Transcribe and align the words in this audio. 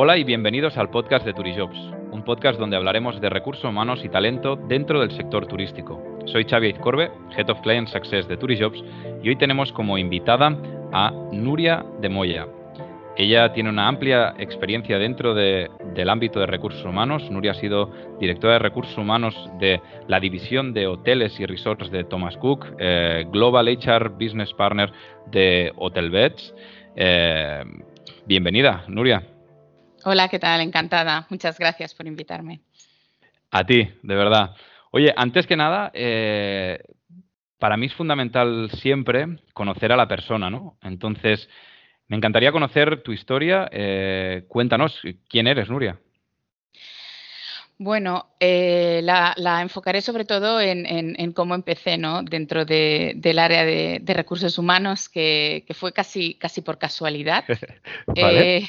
Hola 0.00 0.16
y 0.16 0.22
bienvenidos 0.22 0.78
al 0.78 0.90
podcast 0.90 1.26
de 1.26 1.34
Turijobs, 1.34 1.76
un 2.12 2.22
podcast 2.22 2.56
donde 2.56 2.76
hablaremos 2.76 3.20
de 3.20 3.30
recursos 3.30 3.64
humanos 3.64 4.04
y 4.04 4.08
talento 4.08 4.54
dentro 4.54 5.00
del 5.00 5.10
sector 5.10 5.48
turístico. 5.48 6.00
Soy 6.26 6.44
Xavi 6.44 6.68
Izcorbe, 6.68 7.10
Head 7.36 7.50
of 7.50 7.60
Client 7.62 7.88
Success 7.88 8.28
de 8.28 8.36
Turijobs, 8.36 8.80
y 9.24 9.28
hoy 9.28 9.34
tenemos 9.34 9.72
como 9.72 9.98
invitada 9.98 10.56
a 10.92 11.10
Nuria 11.32 11.84
de 12.00 12.08
Moya. 12.10 12.46
Ella 13.16 13.52
tiene 13.52 13.70
una 13.70 13.88
amplia 13.88 14.36
experiencia 14.38 15.00
dentro 15.00 15.34
del 15.34 16.08
ámbito 16.08 16.38
de 16.38 16.46
recursos 16.46 16.84
humanos. 16.84 17.28
Nuria 17.32 17.50
ha 17.50 17.54
sido 17.54 17.90
directora 18.20 18.52
de 18.52 18.58
recursos 18.60 18.96
humanos 18.96 19.34
de 19.58 19.80
la 20.06 20.20
división 20.20 20.74
de 20.74 20.86
hoteles 20.86 21.40
y 21.40 21.44
resorts 21.44 21.90
de 21.90 22.04
Thomas 22.04 22.36
Cook, 22.36 22.66
eh, 22.78 23.26
Global 23.32 23.66
HR 23.66 24.10
Business 24.10 24.54
Partner 24.54 24.92
de 25.26 25.72
Hotelbeds. 25.74 26.54
Eh, 26.94 27.64
bienvenida, 28.26 28.84
Nuria. 28.86 29.24
Hola, 30.04 30.28
¿qué 30.28 30.38
tal? 30.38 30.60
Encantada. 30.60 31.26
Muchas 31.28 31.58
gracias 31.58 31.94
por 31.94 32.06
invitarme. 32.06 32.60
A 33.50 33.64
ti, 33.64 33.88
de 34.02 34.14
verdad. 34.14 34.54
Oye, 34.90 35.12
antes 35.16 35.46
que 35.46 35.56
nada, 35.56 35.90
eh, 35.92 36.80
para 37.58 37.76
mí 37.76 37.86
es 37.86 37.94
fundamental 37.94 38.70
siempre 38.80 39.26
conocer 39.52 39.92
a 39.92 39.96
la 39.96 40.06
persona, 40.06 40.50
¿no? 40.50 40.78
Entonces, 40.82 41.48
me 42.06 42.16
encantaría 42.16 42.52
conocer 42.52 43.02
tu 43.02 43.12
historia. 43.12 43.68
Eh, 43.72 44.44
cuéntanos, 44.48 45.00
¿quién 45.28 45.46
eres, 45.46 45.68
Nuria? 45.68 45.98
Bueno, 47.80 48.30
eh, 48.40 49.00
la, 49.02 49.62
enfocaré 49.62 50.00
sobre 50.00 50.24
todo 50.24 50.60
en, 50.60 51.32
cómo 51.32 51.54
empecé 51.54 51.96
¿no? 51.96 52.22
dentro 52.22 52.64
del 52.64 53.38
área 53.38 53.64
de, 53.64 54.02
recursos 54.06 54.58
humanos, 54.58 55.08
que, 55.08 55.64
fue 55.74 55.92
casi, 55.92 56.34
casi 56.34 56.60
por 56.60 56.78
casualidad. 56.78 57.44
vale. 58.06 58.56
Eh, 58.56 58.68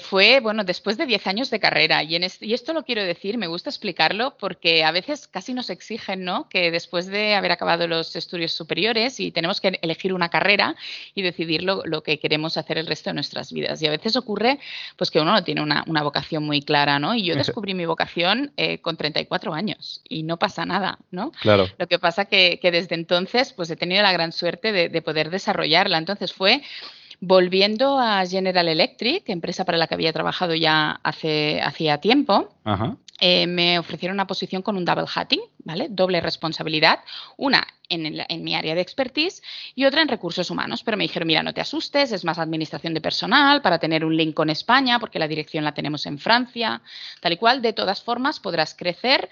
fue, 0.00 0.38
bueno, 0.38 0.62
después 0.62 0.96
de 0.96 1.06
10 1.06 1.26
años 1.26 1.50
de 1.50 1.58
carrera. 1.58 2.04
Y, 2.04 2.14
en 2.14 2.22
y 2.40 2.54
esto 2.54 2.72
lo 2.72 2.84
quiero 2.84 3.02
decir, 3.02 3.36
me 3.36 3.48
gusta 3.48 3.68
explicarlo 3.68 4.36
porque 4.38 4.84
a 4.84 4.92
veces 4.92 5.26
casi 5.26 5.54
nos 5.54 5.70
exigen, 5.70 6.24
¿no? 6.24 6.48
Que 6.48 6.70
después 6.70 7.06
de 7.06 7.34
haber 7.34 7.50
acabado 7.50 7.88
los 7.88 8.14
estudios 8.14 8.52
superiores 8.52 9.18
y 9.18 9.32
tenemos 9.32 9.60
que 9.60 9.78
elegir 9.82 10.14
una 10.14 10.28
carrera 10.28 10.76
y 11.14 11.22
decidir 11.22 11.64
lo, 11.64 12.02
que 12.02 12.20
queremos 12.20 12.56
hacer 12.56 12.78
el 12.78 12.86
resto 12.86 13.10
de 13.10 13.14
nuestras 13.14 13.52
vidas. 13.52 13.82
Y 13.82 13.86
a 13.88 13.90
veces 13.90 14.14
ocurre, 14.14 14.60
pues, 14.96 15.10
que 15.10 15.20
uno 15.20 15.32
no 15.32 15.42
tiene 15.42 15.62
una, 15.62 15.84
vocación 16.02 16.44
muy 16.44 16.62
clara, 16.62 16.98
¿no? 16.98 17.14
Y 17.14 17.24
yo 17.24 17.34
descubrí 17.34 17.74
mi 17.74 17.86
vocación 17.86 18.52
eh, 18.56 18.78
con 18.78 18.96
34 18.96 19.54
años 19.54 20.00
y 20.08 20.22
no 20.22 20.36
pasa 20.36 20.64
nada, 20.64 20.98
¿no? 21.10 21.32
Claro. 21.40 21.68
Lo 21.78 21.86
que 21.86 21.98
pasa 21.98 22.24
que, 22.24 22.58
que 22.60 22.70
desde 22.70 22.94
entonces, 22.94 23.52
pues, 23.52 23.70
he 23.70 23.76
tenido 23.76 24.02
la 24.02 24.12
gran 24.12 24.32
suerte 24.32 24.70
de, 24.70 24.88
de 24.88 25.02
poder 25.02 25.30
desarrollarla. 25.30 25.98
Entonces 25.98 26.32
fue 26.32 26.62
Volviendo 27.24 28.00
a 28.00 28.26
General 28.26 28.66
Electric, 28.66 29.28
empresa 29.28 29.64
para 29.64 29.78
la 29.78 29.86
que 29.86 29.94
había 29.94 30.12
trabajado 30.12 30.56
ya 30.56 30.98
hace 31.04 31.62
hacía 31.62 31.98
tiempo, 31.98 32.52
eh, 33.20 33.46
me 33.46 33.78
ofrecieron 33.78 34.16
una 34.16 34.26
posición 34.26 34.60
con 34.60 34.76
un 34.76 34.84
double 34.84 35.06
hatting, 35.06 35.38
¿vale? 35.58 35.86
Doble 35.88 36.20
responsabilidad, 36.20 36.98
una 37.36 37.64
en, 37.88 38.20
en, 38.28 38.42
mi 38.42 38.56
área 38.56 38.74
de 38.74 38.80
expertise 38.80 39.40
y 39.76 39.84
otra 39.84 40.02
en 40.02 40.08
recursos 40.08 40.50
humanos. 40.50 40.82
Pero 40.82 40.96
me 40.96 41.04
dijeron, 41.04 41.28
mira, 41.28 41.44
no 41.44 41.54
te 41.54 41.60
asustes, 41.60 42.10
es 42.10 42.24
más 42.24 42.40
administración 42.40 42.92
de 42.92 43.00
personal 43.00 43.62
para 43.62 43.78
tener 43.78 44.04
un 44.04 44.16
link 44.16 44.34
con 44.34 44.50
España, 44.50 44.98
porque 44.98 45.20
la 45.20 45.28
dirección 45.28 45.62
la 45.62 45.74
tenemos 45.74 46.06
en 46.06 46.18
Francia, 46.18 46.82
tal 47.20 47.34
y 47.34 47.36
cual. 47.36 47.62
De 47.62 47.72
todas 47.72 48.02
formas, 48.02 48.40
podrás 48.40 48.74
crecer 48.74 49.28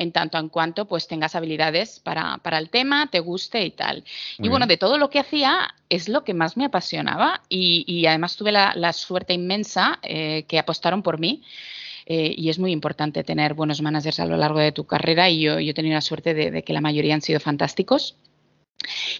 en 0.00 0.12
tanto 0.12 0.38
en 0.38 0.48
cuanto 0.48 0.86
pues 0.86 1.06
tengas 1.06 1.34
habilidades 1.34 2.00
para, 2.00 2.40
el 2.58 2.70
tema, 2.70 3.08
te 3.10 3.20
guste 3.20 3.62
y 3.64 3.70
tal. 3.70 4.02
y 4.38 4.48
bueno, 4.48 4.66
de 4.66 4.78
todo 4.78 4.96
lo 4.96 5.10
que 5.10 5.18
hacía 5.18 5.74
es 5.90 6.08
lo 6.08 6.24
que 6.24 6.32
más 6.32 6.56
me 6.56 6.64
apasionaba 6.64 7.42
y, 7.50 8.06
además 8.06 8.36
tuve 8.36 8.50
la, 8.50 8.92
suerte 8.94 9.34
inmensa 9.34 9.98
eh, 10.02 10.44
que 10.48 10.58
apostaron 10.58 11.02
por 11.02 11.20
mí. 11.20 11.42
Eh, 12.06 12.34
y 12.36 12.48
es 12.48 12.58
muy 12.58 12.72
importante 12.72 13.22
tener 13.22 13.54
buenos 13.54 13.82
managers 13.82 14.18
a 14.18 14.26
lo 14.26 14.36
largo 14.36 14.58
de 14.58 14.72
tu 14.72 14.84
carrera 14.84 15.30
y 15.30 15.42
yo, 15.42 15.58
he 15.58 15.74
tenido 15.74 15.94
la 15.94 16.00
suerte 16.00 16.34
de 16.34 16.64
que 16.64 16.72
la 16.72 16.80
mayoría 16.80 17.14
han 17.14 17.22
sido 17.22 17.38
fantásticos. 17.38 18.16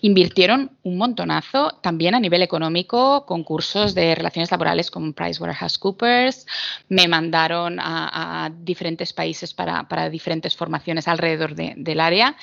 Invirtieron 0.00 0.70
un 0.82 0.96
montonazo 0.96 1.78
también 1.82 2.14
a 2.14 2.20
nivel 2.20 2.42
económico 2.42 3.26
con 3.26 3.44
cursos 3.44 3.94
de 3.94 4.14
relaciones 4.14 4.50
laborales 4.50 4.90
con 4.90 5.12
PricewaterhouseCoopers. 5.12 6.46
Me 6.88 7.06
mandaron 7.08 7.78
a, 7.78 8.50
diferentes 8.62 9.12
países 9.12 9.52
para, 9.52 10.08
diferentes 10.08 10.56
formaciones 10.56 11.06
alrededor 11.08 11.54
del 11.54 12.00
área. 12.00 12.36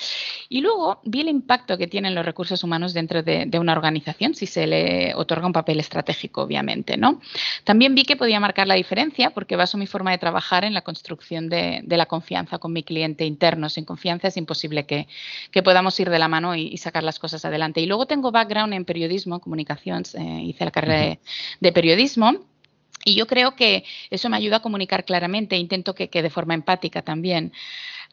Y 0.50 0.62
luego 0.62 1.02
vi 1.04 1.22
el 1.22 1.30
impacto 1.30 1.78
que 1.78 1.88
tienen 1.88 2.14
los 2.14 2.26
recursos 2.26 2.64
humanos 2.64 2.94
dentro 2.94 3.24
de, 3.24 3.50
una 3.58 3.74
organización 3.74 4.36
si 4.36 4.46
se 4.46 4.68
le 4.68 5.16
otorga 5.16 5.48
un 5.48 5.54
papel 5.54 5.80
estratégico, 5.80 6.44
obviamente. 6.44 6.96
¿no? 6.96 7.20
También 7.64 7.96
vi 7.96 8.04
que 8.04 8.16
podía 8.16 8.40
marcar 8.40 8.68
la 8.68 8.76
diferencia 8.76 9.32
porque 9.32 9.56
baso 9.56 9.80
mi 9.80 9.88
forma 9.88 10.12
de 10.12 10.20
trabajar 10.20 10.64
en 10.64 10.76
la 10.76 10.82
construcción 10.82 11.50
de, 11.50 11.84
la 11.88 12.06
confianza 12.06 12.60
con 12.60 12.72
mi 12.72 12.84
cliente 12.84 13.26
interno. 13.26 13.70
Sin 13.70 13.84
confianza 13.84 14.28
es 14.28 14.38
imposible 14.38 14.86
que, 14.86 15.08
podamos 15.64 16.00
ir 16.00 16.12
de 16.12 16.20
la 16.20 16.28
mano 16.28 16.56
y, 16.56 16.68
y 16.68 16.78
sacar 16.78 17.04
las 17.08 17.18
cosas 17.18 17.44
adelante. 17.44 17.82
Y 17.82 17.88
luego 17.88 18.06
tengo 18.06 18.32
background 18.32 18.74
en 18.74 18.86
periodismo, 18.86 19.40
comunicaciones, 19.40 20.14
eh, 20.14 20.42
hice 20.44 20.64
la 20.66 20.72
carrera 20.72 21.18
de, 21.60 21.72
periodismo. 21.72 22.46
Y 23.04 23.16
yo 23.16 23.26
creo 23.26 23.56
que 23.56 23.84
eso 24.12 24.30
me 24.30 24.38
ayuda 24.38 24.58
a 24.58 24.62
comunicar 24.62 25.06
claramente, 25.06 25.58
intento 25.58 25.96
que, 25.96 26.10
que 26.10 26.22
de 26.22 26.30
forma 26.30 26.54
empática 26.54 27.02
también. 27.02 27.52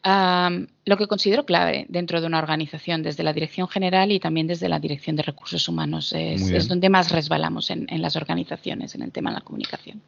lo 0.03 0.97
que 0.97 1.07
considero 1.07 1.45
clave 1.45 1.85
dentro 1.89 2.21
de 2.21 2.27
una 2.27 2.39
organización, 2.39 3.03
desde 3.03 3.23
la 3.23 3.33
dirección 3.33 3.67
general 3.67 4.11
y 4.11 4.19
también 4.19 4.47
desde 4.47 4.69
la 4.69 4.79
dirección 4.79 5.15
de 5.15 5.23
recursos 5.23 5.67
humanos, 5.67 6.13
es, 6.13 6.67
donde 6.67 6.89
más 6.89 7.11
resbalamos 7.11 7.69
en, 7.69 7.87
en, 7.89 8.01
las 8.01 8.15
organizaciones, 8.15 8.95
en 8.95 9.01
el 9.01 9.11
tema 9.11 9.31
de 9.31 9.35
la 9.35 9.41
comunicación. 9.41 10.01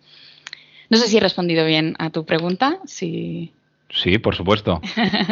No 0.90 0.98
sé 0.98 1.08
si 1.08 1.18
he 1.18 1.20
respondido 1.20 1.66
bien 1.66 1.96
a 2.00 2.10
tu 2.10 2.26
pregunta. 2.26 2.80
Si... 2.86 3.52
Sí, 3.90 4.18
por 4.18 4.36
supuesto. 4.36 4.82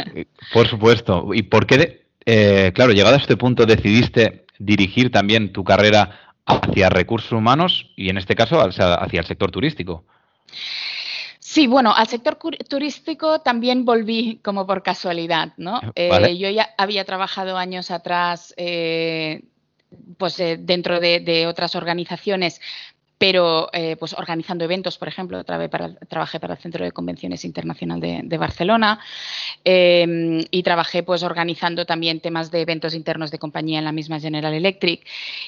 por 0.54 0.68
supuesto. 0.68 1.34
¿Y 1.34 1.44
por 1.44 1.66
qué, 1.66 2.05
eh, 2.26 2.72
claro, 2.74 2.94
llegado 2.94 3.16
a 3.16 3.20
este 3.20 3.38
punto 3.38 3.66
decidiste 3.66 4.46
dirigir 4.60 5.12
también 5.12 5.52
tu 5.52 5.64
carrera 5.64 6.20
hacia 6.46 6.90
recursos 6.90 7.32
humanos 7.32 7.92
y 7.96 8.10
en 8.10 8.18
este 8.18 8.36
caso 8.36 8.62
hacia 8.62 9.20
el 9.20 9.26
sector 9.26 9.52
turístico. 9.52 10.04
Sí, 11.40 11.68
bueno, 11.68 11.94
al 11.96 12.08
sector 12.08 12.38
turístico 12.68 13.40
también 13.40 13.86
volví 13.86 14.40
como 14.44 14.66
por 14.66 14.84
casualidad, 14.84 15.54
¿no? 15.58 15.80
Eh, 15.96 16.38
yo 16.38 16.50
ya 16.50 16.70
había 16.78 17.06
trabajado 17.06 17.58
años 17.58 17.92
atrás, 17.92 18.54
eh, 18.58 19.44
pues 20.18 20.38
dentro 20.38 21.00
de, 21.00 21.46
otras 21.48 21.76
organizaciones 21.76 22.60
pero 23.28 23.70
eh, 23.74 23.96
pues 23.96 24.14
organizando 24.14 24.66
eventos, 24.66 25.00
por 25.00 25.08
ejemplo, 25.08 25.44
trabajé 25.44 26.40
para 26.40 26.54
el 26.54 26.60
Centro 26.60 26.86
de 26.86 26.92
Convenciones 26.92 27.44
Internacional 27.44 28.00
de, 28.00 28.38
Barcelona 28.38 29.00
em, 29.64 30.46
y 30.52 30.62
trabajé 30.62 31.02
pues 31.02 31.24
organizando 31.24 31.88
también 31.88 32.20
temas 32.20 32.52
de 32.52 32.62
eventos 32.62 32.94
internos 32.94 33.32
de 33.32 33.40
compañía 33.40 33.80
en 33.80 33.86
la 33.86 33.92
misma 33.92 34.20
General 34.20 34.54
Electric. 34.54 35.08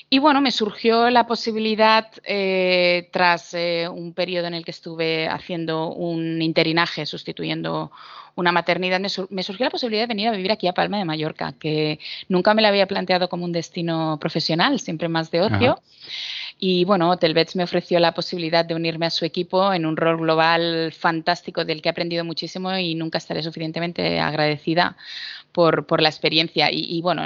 Y 0.10 0.18
bueno, 0.18 0.42
me 0.42 0.50
surgió 0.50 1.12
la 1.12 1.28
posibilidad, 1.28 2.08
eh, 2.24 3.10
tras 3.12 3.54
eh, 3.54 3.88
un 3.88 4.12
periodo 4.14 4.48
en 4.48 4.56
el 4.56 4.66
que 4.66 4.72
estuve 4.72 5.28
haciendo 5.28 5.94
un 5.94 6.42
interinaje, 6.42 7.06
sustituyendo 7.06 7.92
una 8.38 8.52
maternidad, 8.52 9.00
me, 9.00 9.44
surgió 9.44 9.66
la 9.66 9.72
posibilidad 9.72 10.04
de 10.04 10.08
venir 10.08 10.28
a 10.28 10.32
vivir 10.32 10.52
aquí 10.52 10.68
a 10.68 10.74
Palma 10.74 10.98
de 10.98 11.06
Mallorca, 11.06 11.54
que 11.60 12.00
nunca 12.30 12.54
me 12.54 12.62
la 12.62 12.70
había 12.70 12.88
planteado 12.88 13.30
como 13.30 13.46
un 13.46 13.52
destino 13.52 14.18
profesional, 14.20 14.80
siempre 14.80 15.10
más 15.10 15.32
de 15.32 15.42
ocio. 15.42 15.82
Y 16.59 16.85
bueno, 16.85 17.12
Hotelbeds 17.12 17.56
me 17.56 17.63
ofreció 17.63 18.00
la 18.00 18.13
posibilidad 18.13 18.66
de 18.66 18.73
unirme 18.73 19.06
a 19.06 19.12
su 19.12 19.25
equipo 19.25 19.72
en 19.73 19.85
un 19.85 19.95
rol 19.95 20.18
global 20.18 20.91
fantástico 20.91 21.66
del 21.66 21.81
que 21.81 21.90
he 21.90 21.91
aprendido 21.91 22.25
muchísimo 22.25 22.75
y 22.75 22.95
nunca 22.95 23.19
estaré 23.19 23.44
suficientemente 23.44 24.19
agradecida 24.19 24.97
por, 25.51 25.85
por 25.85 26.01
la 26.01 26.09
experiencia. 26.09 26.69
Y, 26.72 27.00
bueno, 27.01 27.23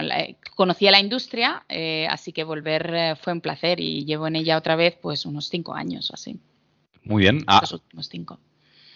conocía 0.55 0.91
la 0.91 0.99
industria, 0.99 1.63
eh, 1.69 2.07
así 2.09 2.33
que 2.33 2.43
volver 2.43 2.93
eh, 2.93 3.15
fue 3.15 3.31
un 3.31 3.41
placer 3.41 3.79
y 3.79 4.03
llevo 4.03 4.27
en 4.27 4.35
ella 4.35 4.57
otra 4.57 4.75
vez 4.75 4.97
pues 5.01 5.25
unos 5.25 5.47
cinco 5.47 5.73
años 5.73 6.11
o 6.11 6.15
así. 6.15 6.37
Muy 7.03 7.23
bien. 7.23 7.43
Ah, 7.47 7.59
Los 7.61 7.73
últimos 7.73 8.09
cinco. 8.09 8.39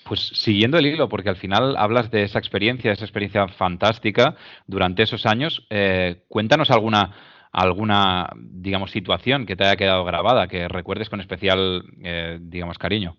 Pues 0.04 0.20
siguiendo 0.20 0.78
el 0.78 0.86
hilo, 0.86 1.10
porque 1.10 1.30
al 1.30 1.38
final 1.38 1.76
hablas 1.78 2.12
de 2.12 2.24
esa 2.24 2.38
experiencia, 2.38 2.92
de 2.92 2.96
esa 2.96 3.06
experiencia 3.06 3.48
fantástica 3.48 4.36
durante 4.68 5.02
esos 5.02 5.26
años, 5.26 5.66
eh, 5.72 6.24
cuéntanos 6.28 6.70
alguna 6.70 7.16
alguna, 7.56 8.30
digamos, 8.36 8.92
situación 8.92 9.46
que 9.46 9.56
te 9.56 9.64
haya 9.64 9.78
quedado 9.78 10.04
grabada, 10.04 10.48
que 10.48 10.68
recuerdes 10.68 11.10
con 11.10 11.22
especial, 11.22 11.84
eh, 12.04 12.38
digamos, 12.42 12.78
cariño. 12.78 13.16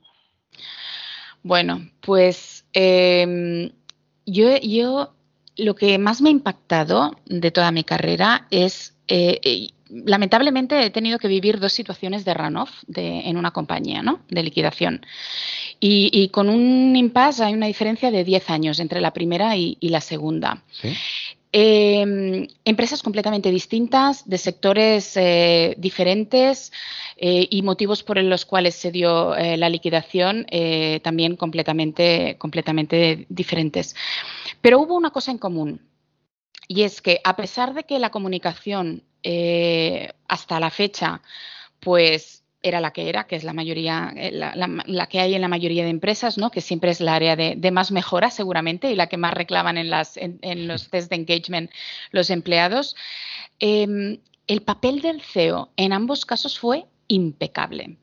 Bueno, 1.42 1.88
pues 2.00 2.66
em, 2.74 3.70
yo, 4.26 4.58
yo 4.58 5.14
lo 5.56 5.74
que 5.74 5.96
más 5.96 6.20
me 6.20 6.28
ha 6.28 6.32
impactado 6.32 7.16
de 7.24 7.50
toda 7.50 7.70
mi 7.70 7.82
carrera 7.82 8.46
es, 8.50 8.94
eh, 9.08 9.68
lamentablemente 9.88 10.84
he 10.84 10.90
tenido 10.90 11.18
que 11.18 11.28
vivir 11.28 11.58
dos 11.58 11.72
situaciones 11.72 12.26
de 12.26 12.34
runoff 12.34 12.82
de, 12.86 13.20
en 13.20 13.38
una 13.38 13.52
compañía, 13.52 14.02
¿no? 14.02 14.20
De 14.28 14.42
liquidación. 14.42 15.06
Y, 15.80 16.28
con 16.28 16.48
un 16.50 16.94
impasse 16.96 17.44
hay 17.44 17.54
una 17.54 17.66
diferencia 17.66 18.10
de 18.10 18.24
10 18.24 18.50
años 18.50 18.80
entre 18.80 19.00
la 19.00 19.12
primera 19.12 19.56
y, 19.56 19.78
y 19.80 19.90
la 19.90 20.00
segunda. 20.00 20.62
¿Sí? 20.72 20.94
Em, 21.58 22.49
empresas 22.67 23.03
completamente 23.03 23.50
distintas, 23.50 24.29
de 24.29 24.37
sectores 24.37 25.17
eh, 25.17 25.75
diferentes 25.79 26.70
eh, 27.17 27.49
y 27.50 27.62
motivos 27.62 28.03
por 28.03 28.19
los 28.23 28.44
cuales 28.44 28.75
se 28.75 28.91
dio 28.91 29.35
eh, 29.35 29.56
la 29.56 29.70
liquidación 29.70 30.44
también 31.03 31.35
completamente, 31.37 32.37
completamente 32.37 33.25
diferentes. 33.31 33.97
Pero 34.61 34.81
hubo 34.81 34.97
una 34.97 35.08
cosa 35.12 35.31
en 35.31 35.38
común 35.38 35.81
y 36.69 36.82
es 36.82 37.00
que 37.00 37.23
a 37.25 37.37
pesar 37.37 37.73
de 37.73 37.85
que 37.85 37.99
la 38.00 38.11
comunicación 38.11 39.03
hasta 40.29 40.61
la 40.61 40.70
fecha 40.70 41.23
pues 41.81 42.35
era 42.62 42.81
la 42.81 42.93
que 42.93 43.08
era, 43.08 43.26
que 43.26 43.37
es 43.37 43.44
la 43.44 43.53
mayoría, 43.53 44.12
eh, 44.17 44.31
la, 44.32 45.06
que 45.08 45.20
hay 45.20 45.35
en 45.35 45.41
la 45.41 45.49
mayoría 45.49 45.85
de 45.85 45.91
empresas, 45.91 46.38
¿no? 46.38 46.50
que 46.50 46.61
siempre 46.61 46.91
es 46.91 47.00
la 47.00 47.14
área 47.14 47.37
de, 47.37 47.70
más 47.70 47.93
mejora 47.93 48.31
seguramente 48.31 48.91
y 48.91 48.97
la 48.97 49.08
que 49.08 49.17
más 49.17 49.35
reclaman 49.35 49.79
en, 49.79 49.91
las, 49.91 50.17
en, 50.17 50.69
los 50.69 50.88
test 50.91 51.11
de 51.11 51.17
engagement 51.17 51.70
los 52.11 52.31
empleados. 52.31 52.97
Em, 53.58 54.19
el 54.47 54.62
papel 54.62 55.00
del 55.00 55.23
CEO 55.23 55.70
en 55.76 55.93
ambos 55.93 56.25
casos 56.25 56.58
fue 56.58 56.87
impecable. 57.08 57.97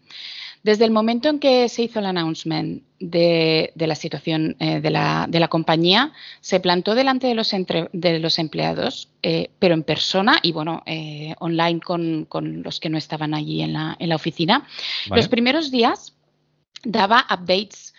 Desde 0.63 0.85
el 0.85 0.91
momento 0.91 1.27
en 1.27 1.39
que 1.39 1.67
se 1.67 1.83
hizo 1.83 1.99
el 1.99 2.05
announcement 2.05 2.83
de, 2.99 3.73
la 3.75 3.95
situación 3.95 4.55
eh, 4.59 4.79
de, 4.79 4.89
la, 4.89 5.47
compañía, 5.49 6.13
se 6.39 6.61
plantó 6.61 6.95
delante 6.95 7.27
de 7.27 7.35
los, 7.35 7.51
de 7.91 8.19
los 8.19 8.39
empleados, 8.39 9.09
eh, 9.21 9.49
pero 9.59 9.73
en 9.73 9.83
persona 9.83 10.39
y 10.41 10.53
bueno, 10.53 10.81
eh, 10.85 11.35
online 11.39 11.81
con, 11.81 12.27
los 12.63 12.79
que 12.79 12.89
no 12.89 12.97
estaban 12.97 13.33
allí 13.33 13.61
en 13.61 13.73
la, 13.73 14.15
oficina. 14.15 14.65
Los 15.09 15.27
primeros 15.27 15.69
días 15.69 16.15
daba 16.85 17.25
updates 17.29 17.92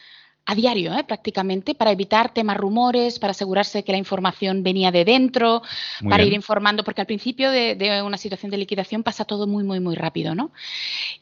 a 0.46 0.54
diario, 0.54 0.92
¿eh? 0.94 1.04
prácticamente, 1.04 1.74
para 1.74 1.90
evitar 1.90 2.34
temas 2.34 2.56
rumores, 2.56 3.18
para 3.18 3.30
asegurarse 3.30 3.82
que 3.82 3.92
la 3.92 3.98
información 3.98 4.62
venía 4.62 4.90
de 4.90 5.04
dentro, 5.04 5.62
para 6.08 6.22
ir 6.22 6.34
informando, 6.34 6.84
porque 6.84 7.00
al 7.00 7.06
principio 7.06 7.50
de, 7.50 8.02
una 8.04 8.18
situación 8.18 8.50
de 8.50 8.58
liquidación 8.58 9.02
pasa 9.02 9.24
todo 9.24 9.46
muy, 9.46 9.64
muy, 9.64 9.80
muy 9.80 9.94
rápido, 9.94 10.34
¿no? 10.34 10.50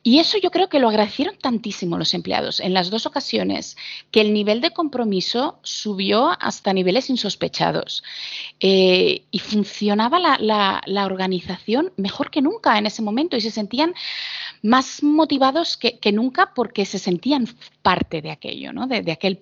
Y 0.03 0.19
eso 0.19 0.39
yo 0.39 0.51
creo 0.51 0.69
que 0.69 0.81
lo 0.81 0.89
agradecieron 0.89 1.37
tantísimo 1.37 1.99
los 1.99 2.15
empleados 2.15 2.59
en 2.59 2.75
las 2.75 2.91
dos 2.91 3.07
ocasiones, 3.07 3.77
que 4.11 4.21
el 4.21 4.33
nivel 4.33 4.61
de 4.61 4.73
compromiso 4.73 5.59
subió 5.63 6.31
hasta 6.41 6.73
niveles 6.73 7.09
insospechados 7.09 8.03
eh, 8.59 9.23
y 9.31 9.39
funcionaba 9.39 10.19
la, 10.19 10.83
la 10.85 11.07
organización 11.07 11.93
mejor 11.97 12.31
que 12.31 12.43
nunca 12.43 12.77
en 12.77 12.87
ese 12.87 13.03
momento 13.03 13.37
y 13.37 13.41
se 13.41 13.51
sentían 13.53 13.95
más 14.63 15.03
motivados 15.03 15.77
que, 15.77 16.13
nunca 16.13 16.53
porque 16.55 16.87
se 16.87 16.99
sentían 16.99 17.47
parte 17.83 18.23
de 18.23 18.31
aquello, 18.31 18.73
¿no? 18.73 18.87
de, 18.87 19.11
aquel 19.13 19.41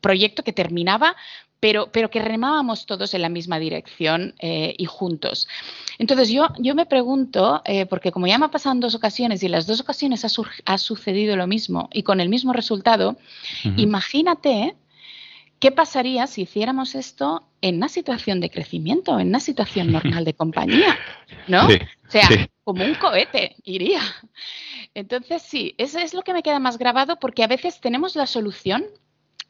proyecto 0.00 0.42
que 0.42 0.52
terminaba, 0.52 1.14
pero, 1.60 1.92
pero, 1.92 2.10
que 2.10 2.20
remábamos 2.20 2.86
todos 2.86 3.14
en 3.14 3.22
la 3.22 3.28
misma 3.28 3.60
dirección 3.60 4.34
eh, 4.40 4.74
y 4.76 4.86
juntos. 4.86 5.46
Entonces 5.98 6.28
yo, 6.28 6.48
yo 6.58 6.74
me 6.74 6.86
pregunto, 6.86 7.62
eh, 7.64 7.86
porque 7.86 8.10
como 8.10 8.26
ya 8.26 8.36
me 8.38 8.46
ha 8.46 8.50
pasado 8.50 8.74
en 8.74 8.80
dos 8.80 8.96
ocasiones 8.96 9.42
y 9.42 9.46
en 9.46 9.52
las 9.52 9.66
dos 9.68 9.80
ocasiones 9.80 10.24
ha, 10.24 10.78
sucedido 10.78 11.36
lo 11.36 11.46
mismo 11.46 11.88
y 11.92 12.02
con 12.02 12.20
el 12.20 12.28
mismo 12.28 12.52
resultado, 12.52 13.16
imagínate 13.76 14.74
qué 15.60 15.70
pasaría 15.70 16.26
si 16.26 16.42
hiciéramos 16.42 16.96
esto 16.96 17.44
en 17.60 17.76
una 17.76 17.88
situación 17.88 18.40
de 18.40 18.50
crecimiento, 18.50 19.20
en 19.20 19.28
una 19.28 19.38
situación 19.38 19.92
normal 19.92 20.24
de 20.24 20.34
compañía, 20.34 20.98
¿no? 21.46 21.66
o 21.66 22.10
sea, 22.10 22.28
como 22.64 22.84
un 22.84 22.94
cohete 22.94 23.56
iría. 23.64 24.00
Entonces, 24.94 25.42
sí, 25.42 25.74
eso 25.78 25.98
es 25.98 26.14
lo 26.14 26.22
que 26.22 26.32
me 26.32 26.42
queda 26.42 26.58
más 26.58 26.78
grabado 26.78 27.18
porque 27.18 27.42
a 27.42 27.48
veces 27.48 27.80
tenemos 27.80 28.16
la 28.16 28.26
solución 28.26 28.84